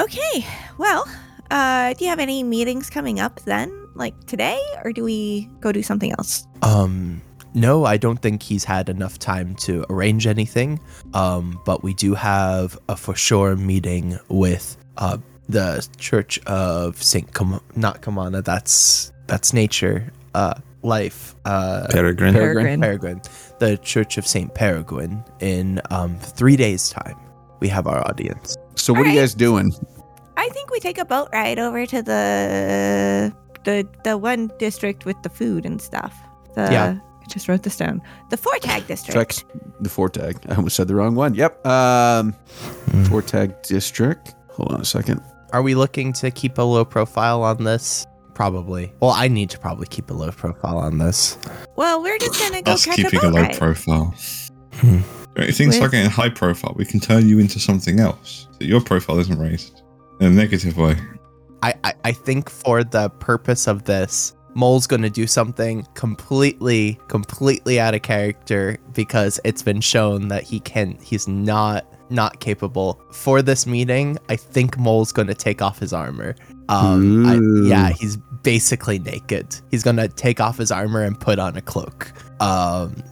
[0.00, 0.46] Okay.
[0.78, 1.06] Well,
[1.50, 5.72] uh, do you have any meetings coming up then, like today, or do we go
[5.72, 6.46] do something else?
[6.62, 7.22] Um,
[7.54, 10.80] no, I don't think he's had enough time to arrange anything.
[11.14, 17.32] Um, but we do have a for sure meeting with uh the Church of Saint
[17.32, 18.44] Com- not Kamana.
[18.44, 20.12] That's that's nature.
[20.34, 21.34] Uh, life.
[21.44, 22.34] Uh, Peregrine.
[22.34, 22.80] Peregrine.
[22.80, 23.22] Peregrine.
[23.58, 27.16] The Church of Saint Peregrine in um three days' time.
[27.60, 28.56] We have our audience.
[28.76, 29.72] So what are you guys doing?
[30.38, 33.32] I think we take a boat ride over to the
[33.64, 36.14] the the one district with the food and stuff.
[36.54, 36.98] The, Yeah.
[37.22, 38.00] I just wrote this down.
[38.30, 39.14] The Fortag district.
[39.38, 39.46] Check
[39.80, 40.50] the Fortag.
[40.50, 41.34] I almost said the wrong one.
[41.34, 41.66] Yep.
[41.66, 42.34] Um,
[43.10, 44.34] Fortag district.
[44.52, 45.20] Hold on a second.
[45.52, 48.06] Are we looking to keep a low profile on this?
[48.34, 48.92] Probably.
[49.00, 51.36] Well, I need to probably keep a low profile on this.
[51.76, 53.58] Well, we're just gonna go Us catch keeping a a low ride.
[53.58, 54.14] profile.
[54.74, 55.00] Hmm.
[55.36, 58.46] If things With- start getting high profile, we can turn you into something else.
[58.52, 59.82] So your profile isn't raised
[60.20, 60.96] in a negative way.
[61.62, 66.98] I, I, I think for the purpose of this, Mole's going to do something completely,
[67.08, 73.00] completely out of character because it's been shown that he can, he's not, not capable.
[73.12, 76.34] For this meeting, I think Mole's going to take off his armor.
[76.68, 79.54] Um, I, yeah, he's basically naked.
[79.70, 82.12] He's going to take off his armor and put on a cloak.
[82.40, 83.02] Um,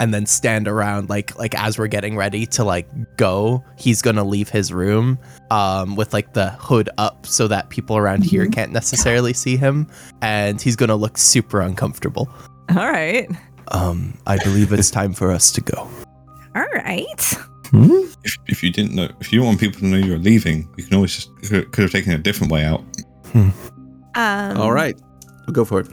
[0.00, 4.24] and then stand around like like as we're getting ready to like go he's gonna
[4.24, 5.18] leave his room
[5.50, 9.86] um with like the hood up so that people around here can't necessarily see him
[10.22, 12.28] and he's gonna look super uncomfortable
[12.70, 13.28] All right.
[13.68, 15.88] um i believe it's time for us to go
[16.54, 17.20] All right.
[17.70, 18.04] Hmm?
[18.22, 20.94] If, if you didn't know, if you want people to know you're leaving, you can
[20.94, 22.82] always just could, could have taken a different way out.
[23.34, 23.52] Um,
[24.56, 24.98] All right,
[25.52, 25.88] go for it.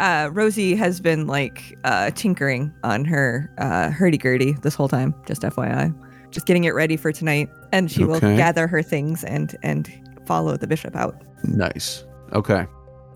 [0.00, 5.14] Uh, Rosie has been like uh, tinkering on her uh, hurdy gurdy this whole time.
[5.26, 5.94] Just FYI,
[6.30, 9.90] just getting it ready for tonight, and she will gather her things and and
[10.26, 11.22] follow the bishop out.
[11.44, 12.04] Nice.
[12.32, 12.66] Okay.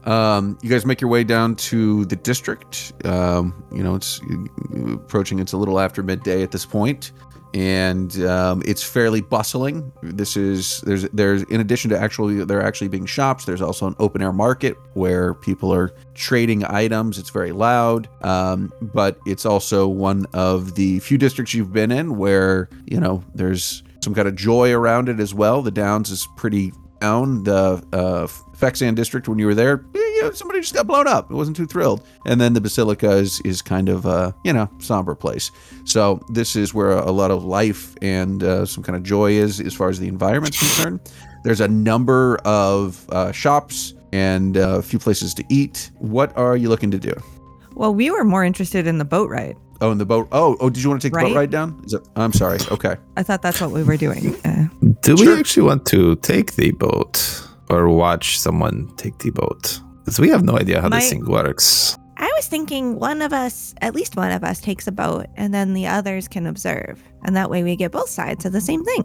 [0.05, 2.93] Um, you guys make your way down to the district.
[3.05, 4.21] Um, you know, it's
[4.95, 5.39] approaching.
[5.39, 7.13] It's a little after midday at this point,
[7.55, 9.93] and um, it's fairly bustling.
[10.03, 13.45] This is there's there's in addition to actually there actually being shops.
[13.45, 17.19] There's also an open air market where people are trading items.
[17.19, 22.17] It's very loud, um, but it's also one of the few districts you've been in
[22.17, 25.63] where you know there's some kind of joy around it as well.
[25.63, 27.43] The Downs is pretty down.
[27.45, 31.07] The uh, Fexan district, when you were there, eh, you know, somebody just got blown
[31.09, 31.31] up.
[31.31, 32.07] It wasn't too thrilled.
[32.27, 35.51] And then the Basilica is, is kind of a, you know, somber place.
[35.85, 39.61] So this is where a lot of life and uh, some kind of joy is
[39.61, 41.01] as far as the environment's concerned.
[41.45, 45.91] There's a number of uh, shops and uh, a few places to eat.
[45.99, 47.15] What are you looking to do?
[47.75, 49.57] Well, we were more interested in the boat ride.
[49.81, 50.29] Oh, in the boat.
[50.33, 51.81] Oh, oh, did you want to take the boat ride down?
[51.87, 52.59] Is it, I'm sorry.
[52.71, 52.97] Okay.
[53.17, 54.35] I thought that's what we were doing.
[54.45, 54.67] Uh,
[55.01, 55.35] Do Sure.
[55.35, 59.81] we actually want to take the boat or watch someone take the boat?
[60.11, 61.97] Because we have no idea how My- this thing works.
[62.17, 65.55] I was thinking one of us, at least one of us, takes a boat and
[65.55, 67.01] then the others can observe.
[67.25, 69.05] And that way we get both sides of the same thing.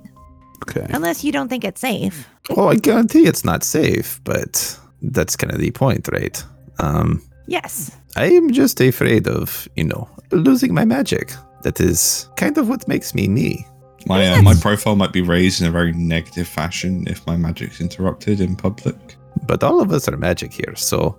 [0.63, 0.87] Okay.
[0.89, 2.27] Unless you don't think it's safe.
[2.57, 6.43] Oh, I guarantee it's not safe, but that's kind of the point, right?
[6.79, 7.91] Um, Yes.
[8.15, 11.33] I am just afraid of, you know, losing my magic.
[11.61, 13.63] That is kind of what makes me me.
[14.07, 17.79] My uh, my profile might be raised in a very negative fashion if my magic's
[17.79, 18.97] interrupted in public.
[19.43, 21.17] But all of us are magic here, so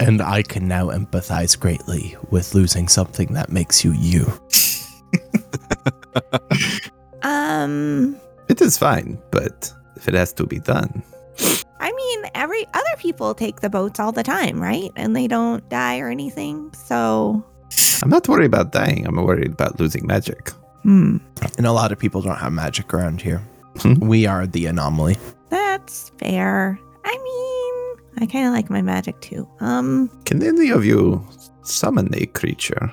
[0.00, 4.32] And I can now empathize greatly with losing something that makes you you.
[7.26, 8.16] Um,
[8.48, 9.18] it is fine.
[9.32, 11.02] But if it has to be done,
[11.80, 14.90] I mean, every other people take the boats all the time, right?
[14.96, 16.72] And they don't die or anything.
[16.72, 17.44] So,
[18.02, 19.06] I'm not worried about dying.
[19.06, 20.50] I'm worried about losing magic.
[20.82, 21.16] hmm.
[21.58, 23.42] And a lot of people don't have magic around here.
[23.80, 23.94] Hmm.
[24.00, 25.16] we are the anomaly.
[25.50, 26.78] that's fair.
[28.18, 29.48] I kind of like my magic too.
[29.60, 31.26] Um, Can any of you
[31.62, 32.90] summon a creature?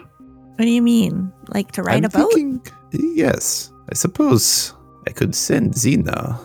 [0.55, 1.31] what do you mean?
[1.47, 2.33] Like to ride I'm a boat?
[2.33, 2.61] thinking,
[3.15, 3.71] yes.
[3.91, 4.73] I suppose
[5.07, 6.39] I could send Xena,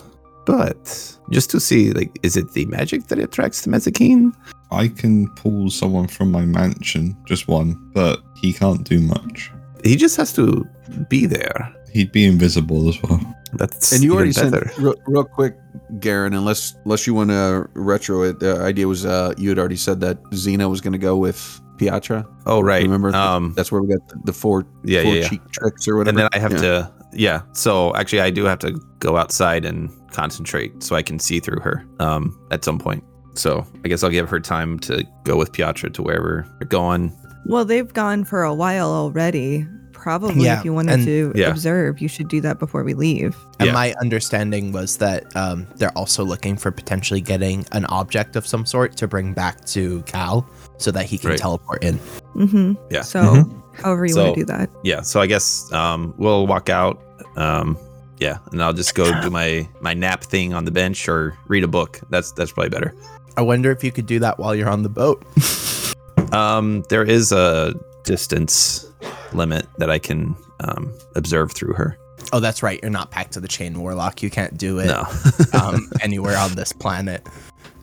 [0.46, 4.32] but just to see, like, is it the magic that attracts the Mazikeen?
[4.70, 9.52] I can pull someone from my mansion, just one, but he can't do much.
[9.84, 10.66] He just has to
[11.08, 11.72] be there.
[11.92, 13.20] He'd be invisible as well.
[13.54, 14.70] That's And you already said better.
[14.78, 15.56] real, real quick,
[16.00, 16.34] Garen.
[16.34, 20.00] Unless unless you want to retro it, the idea was uh, you had already said
[20.00, 22.26] that Xena was going to go with Piatra.
[22.46, 22.82] Oh right.
[22.82, 23.54] Remember, Um.
[23.56, 25.28] that's where we got the, the four Yeah, four yeah, yeah.
[25.28, 26.10] cheek tricks or whatever.
[26.10, 26.58] And then I have Yeah.
[26.58, 26.92] to.
[27.14, 27.40] Yeah.
[27.54, 31.60] So actually, I do have to go outside and concentrate so I can see through
[31.60, 31.84] her.
[32.00, 32.38] Um.
[32.50, 33.02] At some point.
[33.34, 37.16] So I guess I'll give her time to go with Piatra to wherever they're going.
[37.46, 39.64] Well, they've gone for a while already.
[40.00, 41.48] Probably, Yeah, if you wanted and- to Yeah.
[41.50, 43.36] observe, you should do that before we leave.
[43.58, 43.72] And Yeah.
[43.72, 48.64] my understanding was that um, they're also looking for potentially getting an object of some
[48.64, 50.46] sort to bring back to Cal
[50.78, 51.38] so that he can Right.
[51.38, 51.98] teleport in.
[52.36, 52.72] Mm-hmm.
[52.90, 53.02] Yeah.
[53.02, 53.44] So,
[53.82, 54.70] however you So- want to do that.
[54.82, 56.98] yeah so i guess um we'll walk out
[57.36, 57.76] um
[58.18, 61.62] yeah and i'll just go do my my nap thing on the bench or read
[61.62, 62.92] a book that's that's probably better
[63.36, 65.22] I wonder if you could do that while you're on the boat.
[66.32, 67.72] um there is a
[68.04, 68.87] distance
[69.32, 71.96] limit that i can um observe through her
[72.32, 72.80] oh, that's right.
[72.82, 74.22] You're not Pact of the Chain warlock.
[74.22, 75.04] You can't do it no
[75.60, 77.26] um, anywhere on this planet.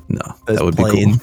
[0.09, 1.13] no This that would be cool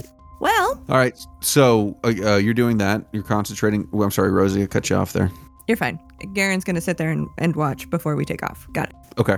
[0.41, 3.07] Well, All right, so uh, uh, you're doing that.
[3.13, 3.89] You're concentrating.
[3.93, 5.31] Well, I'm sorry, Rosie, I cut you off there.
[5.68, 5.98] You're fine.
[6.35, 8.66] Garen's going to sit there and, and watch before we take off.
[8.72, 8.96] Got it.
[9.18, 9.37] Okay,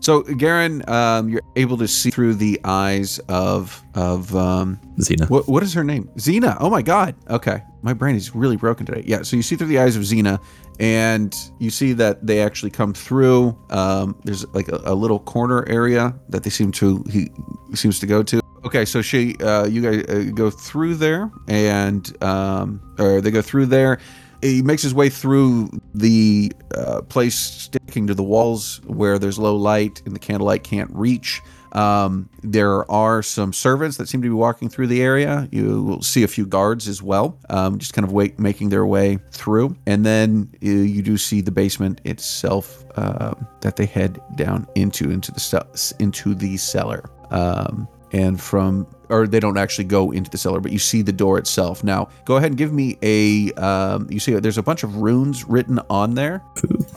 [0.00, 5.48] so Garen, um, you're able to see through the eyes of of um, xena what
[5.48, 6.08] what is her name?
[6.16, 6.56] Xena.
[6.60, 7.14] Oh my God.
[7.28, 9.02] Okay, my brain is really broken today.
[9.04, 9.22] Yeah.
[9.22, 10.40] So you see through the eyes of Xena,
[10.78, 13.58] and you see that they actually come through.
[13.70, 17.30] Um, there's like a, a little corner area that they seem to he
[17.74, 18.40] seems to go to.
[18.64, 23.42] Okay, so she, uh, you guys uh, go through there, and um, or they go
[23.42, 23.98] through there.
[24.42, 29.56] He makes his way through the uh, place sticking to the walls where there's low
[29.56, 31.42] light and the candlelight can't reach.
[31.72, 35.46] Um, there are some servants that seem to be walking through the area.
[35.52, 38.86] You will see a few guards as well, um, just kind of wait, making their
[38.86, 39.76] way through.
[39.86, 45.10] And then uh, you do see the basement itself uh, that they head down into
[45.10, 47.10] into the into the cellar.
[47.30, 51.12] Um, and from or they don't actually go into the cellar, but you see the
[51.12, 51.84] door itself.
[51.84, 53.52] Now, go ahead and give me a.
[53.54, 56.42] Um, you see, there's a bunch of runes written on there,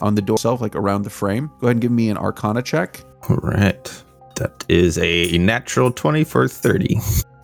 [0.01, 1.51] on the door itself, like around the frame.
[1.59, 3.03] Go ahead and give me an Arcana check.
[3.29, 4.03] all right
[4.35, 6.97] That is a natural 20 for 30.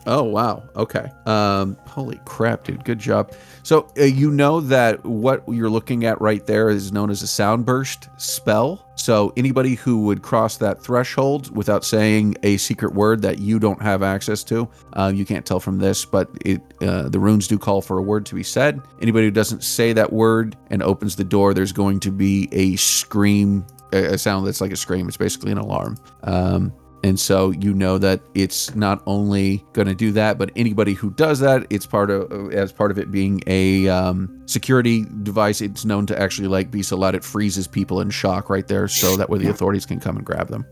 [0.06, 0.62] Oh wow.
[0.76, 1.10] Okay.
[1.26, 1.76] Um.
[1.86, 2.84] Holy crap, dude.
[2.84, 3.32] Good job.
[3.62, 7.26] So uh, you know that what you're looking at right there is known as a
[7.26, 8.86] sound burst spell.
[8.94, 13.82] So anybody who would cross that threshold without saying a secret word that you don't
[13.82, 17.58] have access to, uh, you can't tell from this, but it uh, the runes do
[17.58, 18.80] call for a word to be said.
[19.02, 22.76] Anybody who doesn't say that word and opens the door, there's going to be a
[22.76, 25.08] scream, a sound that's like a scream.
[25.08, 25.96] It's basically an alarm.
[26.22, 26.72] Um,
[27.06, 31.10] and so you know that it's not only going to do that, but anybody who
[31.10, 35.60] does that, it's part of as part of it being a um, security device.
[35.60, 38.88] It's known to actually like be so loud it freezes people in shock right there,
[38.88, 40.66] so that way the authorities can come and grab them.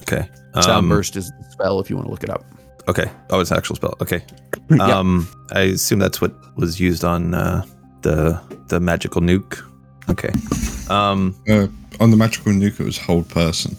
[0.00, 0.26] Okay.
[0.54, 2.42] Sound Um, burst is the spell if you want to look it up.
[2.88, 3.10] Okay.
[3.28, 3.94] Oh, it's an actual spell.
[4.00, 4.24] Okay.
[4.68, 4.98] Yeah.
[4.98, 7.64] Um, I assume that's what was used on uh,
[8.02, 9.62] the the magical nuke.
[10.10, 10.32] Okay.
[10.92, 11.36] Um.
[11.48, 11.68] Uh,
[12.00, 13.76] on the magical nuke, it was hold person.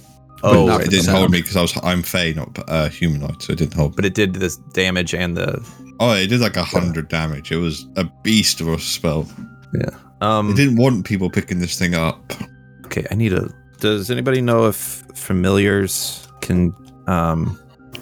[0.49, 3.53] Oh, But it didn't hold me because I was I'm Fey, not uh, humanoid, so
[3.53, 3.95] it didn't hold.
[3.95, 5.61] but it did this damage and the
[5.99, 7.51] oh, it did like a hundred damage.
[7.51, 9.27] It was a beast of a spell.
[9.73, 9.89] yeah.
[10.21, 10.49] Um.
[10.51, 12.33] It didn't want people picking this thing up.
[12.85, 13.49] Okay, I need a.
[13.79, 16.73] Does anybody know if familiars can
[17.07, 17.59] um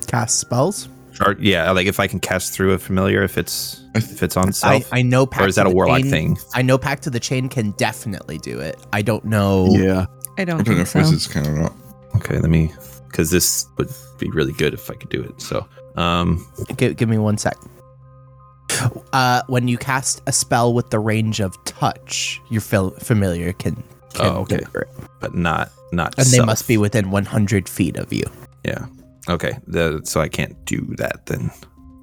[0.08, 0.88] Cast spells.
[1.26, 4.54] or yeah, like if I can cast through a familiar if it's if it's on
[4.54, 4.88] self?
[4.94, 6.38] I know Pact or is that a warlock Chain- thing?
[6.54, 8.78] I know Pact of the Chain can definitely do it.
[8.94, 9.68] I don't know.
[9.72, 10.06] Yeah.
[10.38, 11.74] I don't, I don't know think if wizards can or not.
[12.16, 12.72] Okay, let me
[13.08, 15.40] because this would be really good if I could do it.
[15.42, 16.46] So, um,
[16.78, 17.56] Give, give me one sec.
[19.14, 23.76] Uh, when you cast a spell with the range of touch, your fil- familiar can,
[24.14, 24.58] can Oh, okay.
[24.58, 24.90] deliver it.
[25.22, 26.16] but not not.
[26.18, 28.26] and they must be within 100 feet of you.
[28.66, 28.86] Yeah.
[29.30, 29.58] Okay.
[29.68, 31.52] The, so I can't do that then.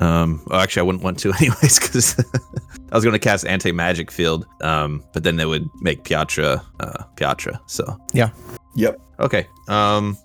[0.00, 0.42] Um.
[0.46, 2.18] Well, actually, I wouldn't want to anyways because
[2.92, 4.46] I was going to cast anti magic field.
[4.62, 5.04] Um.
[5.12, 6.64] But then it would make Piatra.
[6.80, 7.04] Uh.
[7.16, 7.60] Piatra.
[7.66, 8.00] So.
[8.14, 8.30] Yeah.
[8.74, 9.00] Yep.
[9.20, 9.46] Okay.
[9.68, 10.16] Um.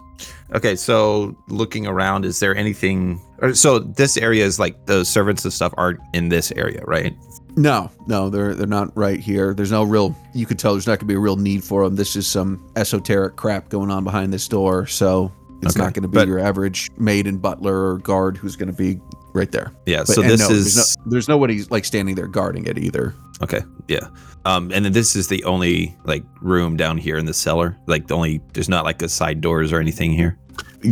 [0.54, 0.76] Okay.
[0.76, 3.22] So looking around, is there anything?
[3.40, 7.16] Or, so this area is like the servants and stuff aren't in this area, right?
[7.56, 9.54] No, no, they're they're not right here.
[9.54, 10.16] There's no real.
[10.34, 11.96] You could tell there's not going to be a real need for them.
[11.96, 14.86] This is some esoteric crap going on behind this door.
[14.88, 15.32] So
[15.64, 18.56] it's Okay, not going to be but- your average maid and butler or guard who's
[18.56, 19.00] going to be
[19.34, 19.72] right there.
[19.88, 20.00] Yeah.
[20.00, 23.16] But- so this no, is there's, no, there's nobody like standing there guarding it either.
[23.42, 24.08] Okay, yeah.
[24.46, 27.78] Um, and then this is the only like room down here in the cellar.
[27.86, 30.38] Like the only there's not like a side doors or anything here.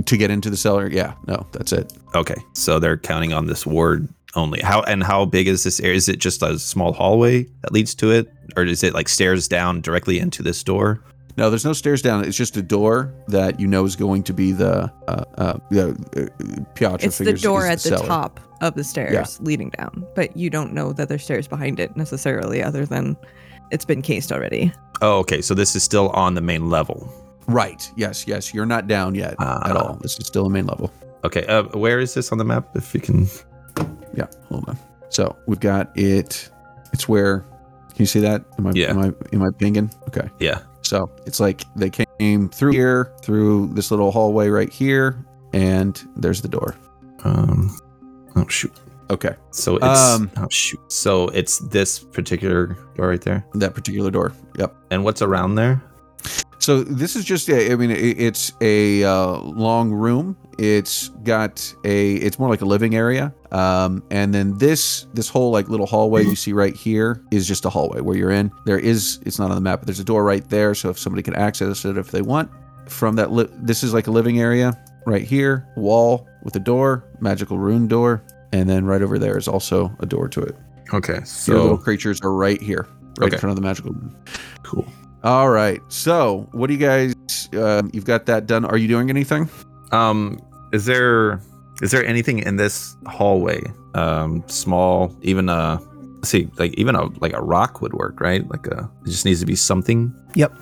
[0.05, 1.93] To get into the cellar, yeah, no, that's it.
[2.15, 4.59] Okay, so they're counting on this ward only.
[4.61, 5.95] How and how big is this area?
[5.95, 9.47] Is it just a small hallway that leads to it, or is it like stairs
[9.47, 11.01] down directly into this door?
[11.37, 12.23] No, there's no stairs down.
[12.23, 15.89] It's just a door that you know is going to be the uh, uh, the
[15.89, 18.07] uh, Piatra It's the door at the cellar.
[18.07, 21.95] top of the stairs leading down, but you don't know that there's stairs behind it
[21.97, 23.17] necessarily, other than
[23.71, 24.71] it's been cased already.
[25.01, 25.41] Oh, okay.
[25.41, 27.11] So this is still on the main level.
[27.47, 27.91] Right.
[27.97, 28.25] Yes.
[28.27, 28.53] Yes.
[28.53, 29.69] You're not down yet Ah.
[29.69, 29.95] at all.
[30.01, 30.89] This is still a main level.
[31.25, 31.45] Okay.
[31.47, 32.69] Uh, where is this on the map?
[32.75, 33.27] If you can.
[34.15, 34.27] Yeah.
[34.47, 34.77] Hold on.
[35.09, 36.49] So we've got it.
[36.93, 37.39] It's where.
[37.89, 38.45] Can you see that?
[38.57, 38.71] Am I?
[38.73, 38.91] Yeah.
[38.91, 39.11] Am I?
[39.33, 39.91] Am I pinging?
[40.07, 40.29] Okay.
[40.39, 40.59] Yeah.
[40.85, 46.41] So it's like they came through here, through this little hallway right here, and there's
[46.41, 46.75] the door.
[47.23, 47.75] Um.
[48.35, 48.73] Oh shoot.
[49.09, 49.35] Okay.
[49.51, 50.79] So it's Um, oh shoot.
[50.91, 53.45] So it's this particular door right there.
[53.53, 54.33] That particular door.
[54.57, 54.75] Yep.
[54.91, 55.81] And what's around there?
[56.59, 57.49] So this is just.
[57.49, 60.35] a- I mean, it's a uh, long room.
[60.57, 62.13] It's got a.
[62.15, 63.33] It's more like a living area.
[63.55, 67.63] Um, and then this this whole like little hallway you see right here is just
[67.65, 68.51] a hallway where you're in.
[68.65, 69.19] There is.
[69.25, 70.75] It's not on the map, but there's a door right there.
[70.75, 72.51] So if somebody can access it if they want
[72.89, 73.31] from that.
[73.31, 75.65] Li- this is like a living area right here.
[75.77, 80.05] Wall with a door, magical rune door, and then right over there is also a
[80.05, 80.55] door to it.
[80.93, 81.23] Okay.
[81.23, 82.87] so Your little creatures are right here,
[83.19, 83.35] right Okay.
[83.35, 84.15] in front of the magical room.
[84.63, 84.85] cool.
[85.23, 85.81] All right.
[85.87, 87.15] So, what do you guys?
[87.53, 88.65] Um, you've got that done.
[88.65, 89.49] Are you doing anything?
[89.91, 90.39] Um,
[90.73, 91.39] is there
[91.81, 93.61] is there anything in this hallway?
[93.93, 95.79] Um, small, even a
[96.17, 98.47] let's see, like even a like a rock would work, right?
[98.49, 100.13] Like a it just needs to be something.
[100.35, 100.53] Yep.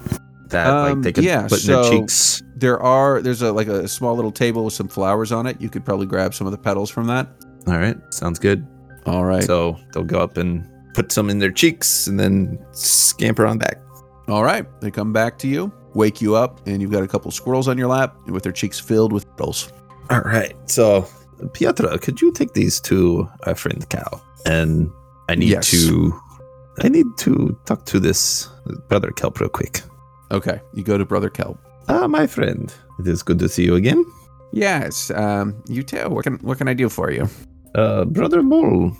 [0.49, 2.41] That Um, like they could yeah, put in their so- cheeks.
[2.55, 3.21] There are.
[3.21, 5.59] There's a like a small little table with some flowers on it.
[5.59, 7.27] You could probably grab some of the petals from that.
[7.67, 8.65] All right, sounds good.
[9.05, 9.43] All right.
[9.43, 13.81] So they'll go up and put some in their cheeks and then scamper on back.
[14.29, 14.65] All right.
[14.79, 17.77] They come back to you, wake you up, and you've got a couple squirrels on
[17.77, 19.73] your lap with their cheeks filled with petals.
[20.09, 20.53] All right.
[20.69, 21.07] So,
[21.53, 24.21] Pietra, could you take these to our friend Cal?
[24.45, 24.89] And
[25.29, 25.71] I need Yes.
[25.71, 26.13] to,
[26.81, 28.49] I need to talk to this
[28.89, 29.81] brother Kelp real quick.
[30.31, 30.59] Okay.
[30.73, 31.57] You go to Brother Kelp.
[31.89, 34.03] Ah, my friend, it is good to see you again.
[34.51, 35.11] Yes.
[35.11, 35.55] Um.
[35.67, 36.09] You too.
[36.09, 37.27] What can What can I do for you?
[37.75, 38.91] Uh, brother Mole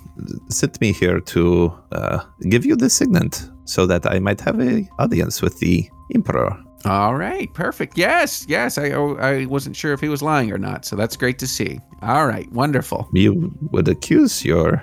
[0.48, 4.88] sent me here to uh, give you the signet so that I might have a
[4.98, 6.56] audience with the emperor.
[6.84, 7.96] All right, perfect.
[7.96, 8.76] Yes, yes.
[8.78, 11.46] I oh, I wasn't sure if he was lying or not, so that's great to
[11.46, 11.80] see.
[12.02, 13.08] All right, wonderful.
[13.12, 14.82] You would accuse your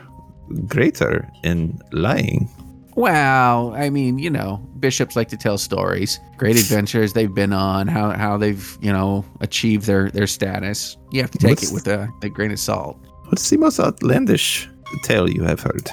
[0.68, 2.50] greater in lying.
[2.96, 7.88] Well, I mean, you know, bishops like to tell stories, great adventures they've been on,
[7.88, 10.98] how how they've you know achieved their their status.
[11.12, 12.98] You have to take What's- it with a, a grain of salt.
[13.30, 14.68] What's the most outlandish
[15.04, 15.90] tale you have heard?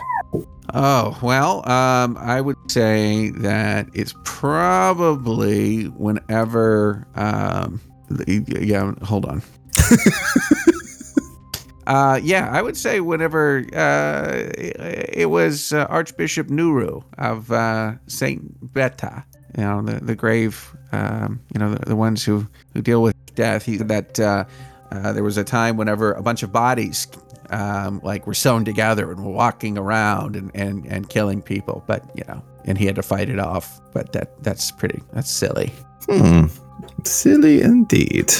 [0.75, 7.07] Oh well, um, I would say that it's probably whenever.
[7.14, 7.81] Um,
[8.27, 9.43] yeah, hold on.
[11.87, 17.95] uh, yeah, I would say whenever uh, it, it was uh, Archbishop Nuru of uh,
[18.07, 19.25] Saint Beta,
[19.57, 23.16] you know, the the grave, um, you know, the, the ones who who deal with
[23.35, 23.64] death.
[23.64, 24.45] He that uh,
[24.91, 27.07] uh, there was a time whenever a bunch of bodies
[27.51, 31.82] um, like were sewn together and were walking around and, and, and killing people.
[31.86, 33.80] But you know, and he had to fight it off.
[33.93, 35.72] But that that's pretty that's silly.
[36.07, 36.47] Hmm.
[37.05, 38.32] Silly indeed.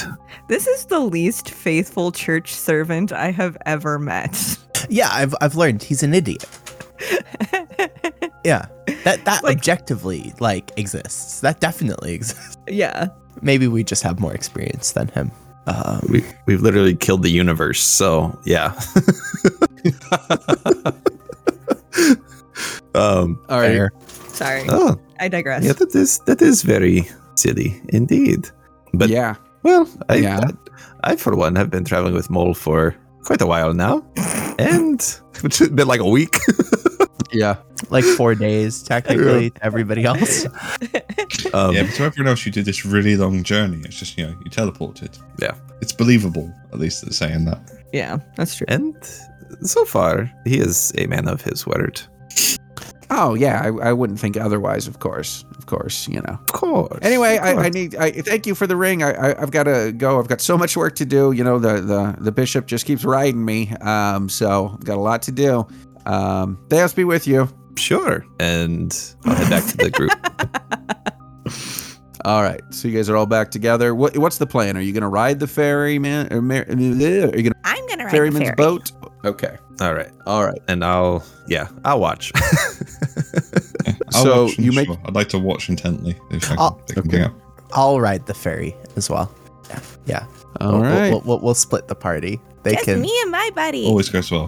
[0.47, 4.57] This is the least faithful church servant I have ever met.
[4.89, 6.45] Yeah, I've I've learned he's an idiot.
[8.45, 8.65] Yeah,
[9.03, 11.41] that that Like- objectively like exists.
[11.41, 12.57] That definitely exists.
[12.67, 13.07] yeah.
[13.41, 15.31] Maybe we just have more experience than him.
[15.69, 18.73] Um, We we've literally killed the universe, so yeah.
[22.95, 23.69] um All right.
[23.71, 23.91] fair.
[24.33, 24.63] Sorry.
[24.69, 25.63] oh I digress.
[25.63, 28.49] yeah that is that is very silly indeed.
[28.93, 29.35] But yeah.
[29.63, 30.39] well I, Yeah.
[31.03, 34.03] I I for one have been traveling with Mole for quite a while now.
[34.59, 34.99] and
[35.43, 36.35] it's been like a week.
[37.31, 37.57] Yeah.
[37.89, 40.45] Like four days technically to everybody else.
[41.53, 43.81] um, yeah, but to everyone else, you did this really long journey.
[43.85, 45.17] It's just, you know, you teleported.
[45.41, 45.55] Yeah.
[45.81, 47.59] It's believable, at least, they're saying that.
[47.93, 48.65] yeah, that's true.
[48.67, 48.95] And
[49.61, 52.01] so far, he is a man of his word.
[53.11, 53.61] Oh yeah.
[53.63, 54.87] I, I wouldn't think otherwise.
[54.87, 55.43] Of course.
[55.57, 56.07] Of course.
[56.07, 56.33] You know.
[56.33, 56.99] Of course.
[57.01, 57.95] Anyway, of I, I need.
[57.95, 59.01] I thank you for the ring.
[59.01, 60.19] I, I I've got to go.
[60.19, 61.31] I've got so much work to do.
[61.31, 63.71] You know, the the the bishop just keeps riding me.
[63.81, 65.67] Um, so I've got a lot to do.
[66.11, 67.49] Um, Deus be with you.
[67.77, 68.25] Sure.
[68.39, 68.93] And
[69.25, 70.11] I'll head back to the group.
[72.25, 72.61] All right.
[72.71, 73.95] So you guys are all back together.
[73.95, 74.75] What what's the plan?
[74.75, 78.03] Are you going to ride the ferryman or mar- are you going to I'm gonna
[78.03, 78.55] ride the ferryman's ferry.
[78.57, 78.91] boat?
[79.23, 79.57] Okay.
[79.79, 80.11] All right.
[80.25, 80.61] All right.
[80.67, 82.33] And I'll, yeah, I'll watch.
[82.35, 84.85] Yeah, I'll So watch, you sure.
[84.85, 86.17] make- I'd like to watch intently.
[86.29, 87.33] If I can I'll- pick anything up.
[87.71, 89.33] I'll ride the ferry as well.
[89.69, 90.25] Yeah, yeah.
[90.59, 91.09] All we'll, right.
[91.11, 92.41] We'll, we'll, we'll split the party.
[92.63, 93.01] They Just can.
[93.01, 93.85] me and my buddy.
[93.85, 94.47] Always goes well.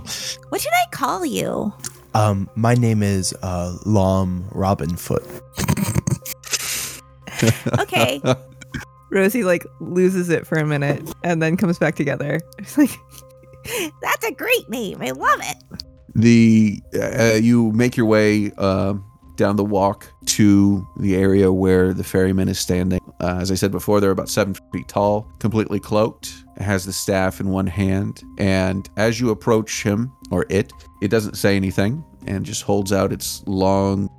[0.49, 1.73] What should I call you?
[2.13, 5.23] Um, my name is uh, Lom Robin Foot.
[7.79, 8.21] Okay.
[9.11, 12.39] Rosie like loses it for a minute and then comes back together.
[12.59, 12.91] It's like
[14.01, 15.01] That's a great name.
[15.01, 15.57] I love it.
[16.15, 18.93] the uh, you make your way uh,
[19.35, 22.99] down the walk to the area where the ferryman is standing.
[23.19, 27.39] Uh, as I said before, they're about seven feet tall, completely cloaked, has the staff
[27.39, 32.45] in one hand, and as you approach him or it, it doesn't say anything and
[32.45, 34.09] just holds out its long,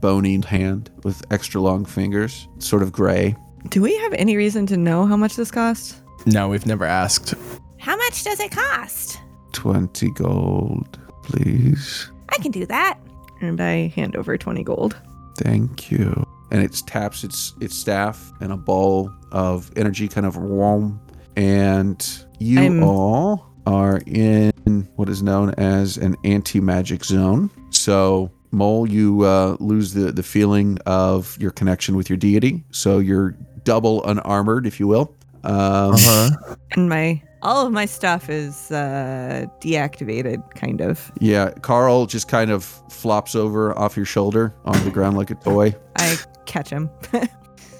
[0.00, 3.34] bony hand with extra long fingers, sort of gray.
[3.68, 6.00] Do we have any reason to know how much this costs?
[6.26, 7.34] No, we've never asked.
[7.78, 9.20] How much does it cost?
[9.52, 12.10] Twenty gold, please.
[12.30, 12.98] I can do that.
[13.40, 14.96] And I hand over 20 gold.
[15.38, 16.26] Thank you.
[16.50, 21.00] And it taps its its staff and a ball of energy kind of warm.
[21.36, 27.50] And you I'm- all are in what is known as an anti-magic zone.
[27.70, 32.62] So Mole, you uh, lose the, the feeling of your connection with your deity.
[32.70, 33.32] So you're
[33.64, 35.14] double unarmored, if you will.
[35.44, 36.30] Um, Uh-huh.
[36.72, 41.12] And my all of my stuff is uh deactivated kind of.
[41.20, 45.34] Yeah, Carl just kind of flops over off your shoulder on the ground like a
[45.36, 45.74] toy.
[45.98, 46.16] I
[46.46, 46.88] catch him.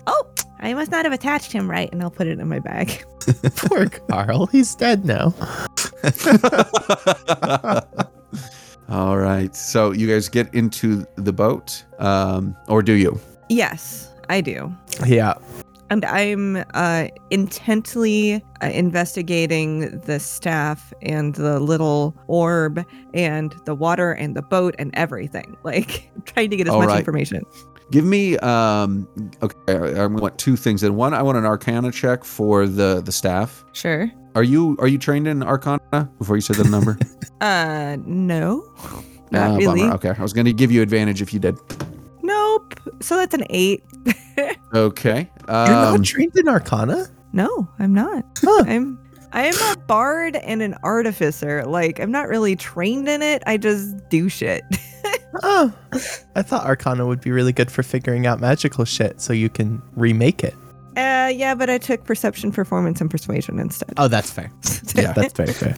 [0.09, 0.25] Oh,
[0.61, 1.89] I must not have attached him right.
[1.93, 3.05] and I'll put it in my bag.
[3.57, 4.47] Poor Carl.
[4.47, 5.35] He's dead now.
[8.89, 9.55] All right.
[9.55, 13.19] So you guys get into the boat, um, or do you?
[13.49, 14.73] Yes, I do.
[15.05, 15.35] Yeah.
[15.89, 24.13] And I'm uh, intently uh, investigating the staff and the little orb and the water
[24.13, 25.57] and the boat and everything.
[25.63, 26.99] Like trying to get as All much right.
[26.99, 27.45] information.
[27.91, 28.37] Give me.
[28.39, 29.07] Um,
[29.43, 30.83] okay, I, I want two things.
[30.83, 33.65] And one, I want an Arcana check for the the staff.
[33.73, 34.11] Sure.
[34.35, 36.11] Are you are you trained in Arcana?
[36.19, 36.99] Before you said the number,
[37.41, 38.65] Uh, no,
[39.31, 39.81] not Ah, really.
[39.83, 39.95] bummer.
[39.95, 41.57] Okay, I was going to give you advantage if you did.
[42.23, 42.75] Nope.
[43.01, 43.83] So that's an eight.
[44.75, 45.31] Okay.
[45.49, 45.71] You're Um,
[46.01, 47.07] not trained in Arcana?
[47.33, 48.25] no, I'm not.
[48.43, 48.65] Huh.
[48.67, 48.99] I'm
[49.33, 51.65] I'm a bard and an artificer.
[51.65, 53.43] Like I'm not really trained in it.
[53.47, 54.63] I just do shit.
[55.43, 55.73] Oh,
[56.37, 59.83] I thought Arcana would be really good for figuring out magical shit so you can
[59.95, 60.55] remake it.
[60.97, 63.93] Uh, yeah, but I took perception, performance, and persuasion instead.
[63.99, 64.51] Oh, that's fair.
[64.95, 65.13] Yeah.
[65.13, 65.77] That's very fair.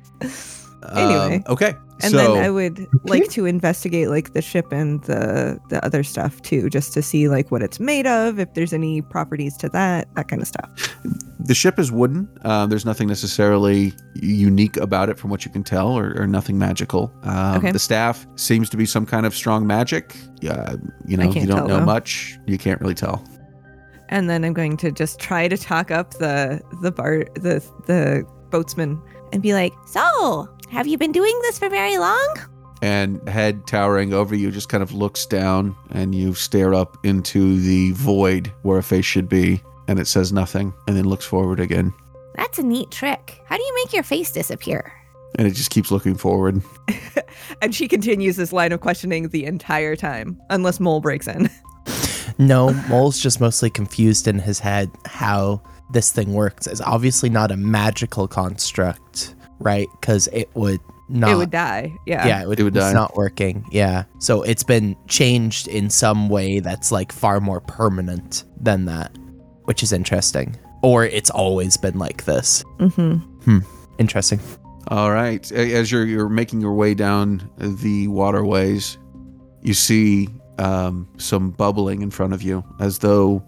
[0.95, 1.37] Anyway.
[1.39, 1.75] Um, okay.
[2.01, 6.03] And so, then I would like to investigate like the ship and the the other
[6.05, 9.69] stuff too, just to see like what it's made of, if there's any properties to
[9.71, 10.97] that, that kind of stuff.
[11.41, 12.29] the ship is wooden.
[12.43, 16.59] Uh, there's nothing necessarily unique about it from what you can tell, or, or nothing
[16.59, 17.13] magical.
[17.25, 17.73] Um, Okay.
[17.73, 20.15] The staff seems to be some kind of strong magic.
[20.41, 20.77] Yeah,
[21.07, 21.85] you know, you don't tell, know though.
[21.85, 22.39] much.
[22.47, 23.25] You can't really tell.
[24.11, 28.25] And then I'm going to just try to talk up the the bar the the
[28.51, 29.01] boatsman.
[29.33, 32.37] And be like, So, have you been doing this for very long?
[32.81, 37.59] And head towering over you just kind of looks down, and you stare up into
[37.61, 41.59] the void where a face should be, and it says nothing, and then looks forward
[41.59, 41.93] again,
[42.37, 43.41] That's a neat trick.
[43.47, 44.93] How do you make your face disappear?
[45.39, 46.63] and it just keeps looking forward.
[47.63, 51.51] And she continues this line of questioning the entire time, unless Mole breaks in.
[52.41, 55.61] No, Mole's just mostly confused in his head how
[55.91, 56.67] this thing works.
[56.67, 59.89] It's obviously not a magical construct, right?
[60.01, 61.31] Because it would not.
[61.31, 61.93] it would die.
[62.07, 62.27] Yeah.
[62.27, 62.93] yeah, it would, It would it's die.
[62.93, 63.65] not working.
[63.73, 64.05] Yeah.
[64.19, 69.17] So it's been changed in some way that's like far more permanent than that,
[69.65, 70.57] which is interesting.
[70.83, 72.63] Or it's always been like this.
[72.79, 73.59] Mm-hmm.
[73.99, 74.41] Interesting.
[74.89, 75.51] All right.
[75.53, 78.97] As you're you're making your way down the waterways,
[79.63, 80.29] you see
[80.59, 83.45] um, some bubbling in front of you, as though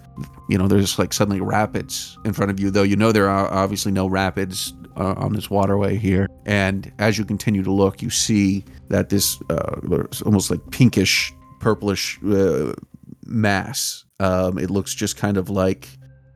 [0.48, 2.70] you know there's like suddenly rapids in front of you.
[2.70, 6.28] Though you know there are obviously no rapids uh, on this waterway here.
[6.46, 12.18] And as you continue to look, you see that this uh, almost like pinkish, purplish
[12.24, 12.72] uh,
[13.24, 14.04] mass.
[14.20, 15.88] Um, it looks just kind of like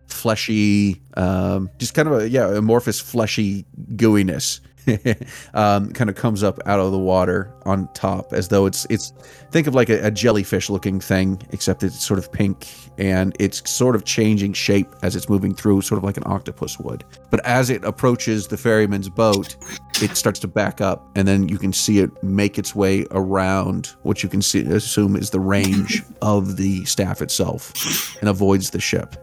[0.07, 3.67] fleshy, um, just kind of a yeah amorphous, fleshy
[3.97, 4.61] gooiness.
[5.55, 9.13] um, kind of comes up out of the water on top, as though it's it's
[9.51, 12.69] think of like a, a jellyfish looking thing, except it's sort of pink
[12.99, 16.79] and it's sort of changing shape as it's moving through, sort of like an octopus
[16.79, 17.05] would.
[17.31, 19.57] But as it approaches the ferryman's boat,
[20.03, 23.95] it starts to back up, and then you can see it make its way around
[24.03, 28.81] what you can see assume is the range of the staff itself, and avoids the
[28.81, 29.17] ship.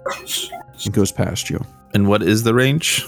[0.85, 1.63] It goes past you.
[1.93, 3.05] And what is the range?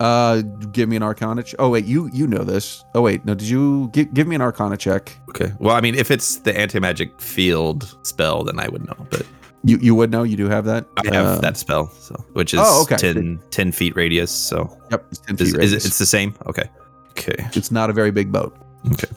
[0.00, 0.42] Uh,
[0.72, 1.42] give me an Arcana.
[1.42, 2.84] Ch- oh wait, you you know this.
[2.94, 5.16] Oh wait, no, did you give give me an Arcana check?
[5.30, 5.52] Okay.
[5.58, 9.06] Well, I mean, if it's the anti magic field spell, then I would know.
[9.10, 9.26] But
[9.64, 10.22] You you would know.
[10.22, 10.86] You do have that.
[10.98, 12.96] I have Uh, that spell, so which is Oh, okay.
[12.96, 14.30] 10, 10 feet radius.
[14.30, 16.32] So Yep, it's 10 is, feet is it, it's the same?
[16.46, 16.70] Okay.
[17.10, 17.48] Okay.
[17.54, 18.56] It's not a very big boat.
[18.92, 19.08] Okay.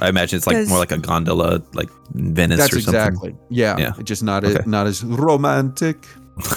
[0.00, 3.00] I imagine it's like more like a gondola, like Venice That's or something.
[3.00, 3.36] exactly.
[3.50, 3.92] Yeah, Yeah.
[4.02, 4.62] Just not Okay.
[4.64, 6.08] a, not as romantic.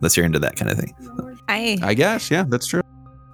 [0.00, 0.94] Unless you're into that kind of thing.
[1.48, 2.30] I I guess.
[2.30, 2.82] Yeah, that's true.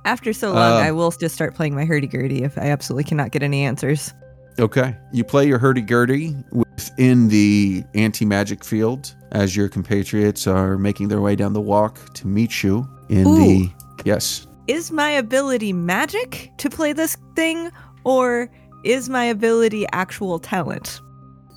[0.05, 3.05] after so long, Um, I will just start playing my hurdy gurdy if I absolutely
[3.05, 4.13] cannot get any answers.
[4.59, 4.97] Okay.
[5.13, 11.09] You play your hurdy gurdy within the anti magic field as your compatriots are making
[11.09, 13.37] their way down the walk to meet you in Ooh.
[13.37, 13.71] the.
[14.05, 14.47] Yes.
[14.67, 17.71] Is my ability magic to play this thing,
[18.05, 18.51] or
[18.85, 21.01] is my ability actual talent?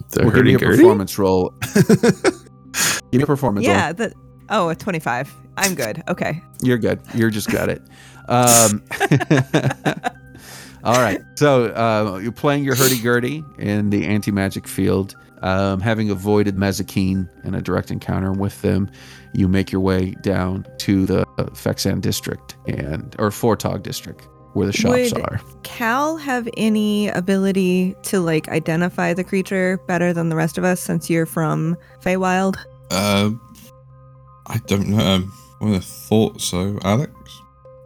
[0.10, 1.54] The Well, give me a performance roll.
[1.74, 3.76] give me a performance roll.
[3.76, 4.14] Yeah, that.
[4.50, 5.34] Oh, a 25.
[5.58, 6.04] I'm good.
[6.08, 6.42] Okay.
[6.62, 7.00] You're good.
[7.14, 7.82] You're just got it.
[8.28, 8.84] Um,
[10.84, 11.22] all right.
[11.36, 15.16] So uh, you're playing your hurdy gurdy in the anti magic field.
[15.42, 18.90] Um, having avoided Mazikeen in a direct encounter with them,
[19.34, 24.74] you make your way down to the Fexan district and or Fortog district where the
[24.74, 25.42] shops Would- are.
[25.64, 30.80] Cal have any ability to like identify the creature better than the rest of us
[30.80, 32.56] since you're from Feywild?
[32.92, 33.32] Uh,
[34.48, 35.00] I don't know.
[35.00, 36.78] Um, I would have thought so.
[36.84, 37.14] Alex,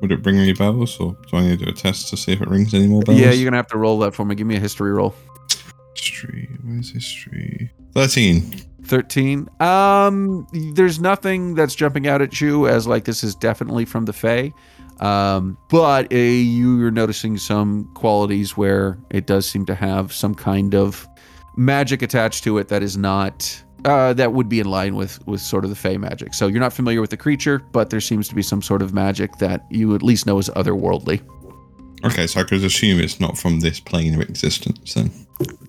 [0.01, 2.33] would it ring any bells, or do I need to do a test to see
[2.33, 3.19] if it rings any more bells?
[3.19, 4.35] Yeah, you're gonna have to roll that for me.
[4.35, 5.15] Give me a history roll.
[5.95, 6.49] History.
[6.63, 7.71] Where's history?
[7.93, 8.53] Thirteen.
[8.83, 14.05] 13 um there's nothing that's jumping out at you as like this is definitely from
[14.05, 14.53] the Fae.
[14.99, 20.73] Um, but uh, you're noticing some qualities where it does seem to have some kind
[20.73, 21.07] of
[21.55, 25.41] magic attached to it that is not uh, that would be in line with with
[25.41, 26.33] sort of the Fey magic.
[26.33, 28.93] So you're not familiar with the creature, but there seems to be some sort of
[28.93, 31.21] magic that you at least know is otherworldly.
[32.03, 35.11] Okay, so I could assume it's not from this plane of existence then.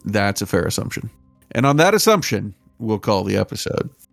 [0.05, 1.11] That's a fair assumption.
[1.53, 3.91] And on that assumption, we'll call the episode.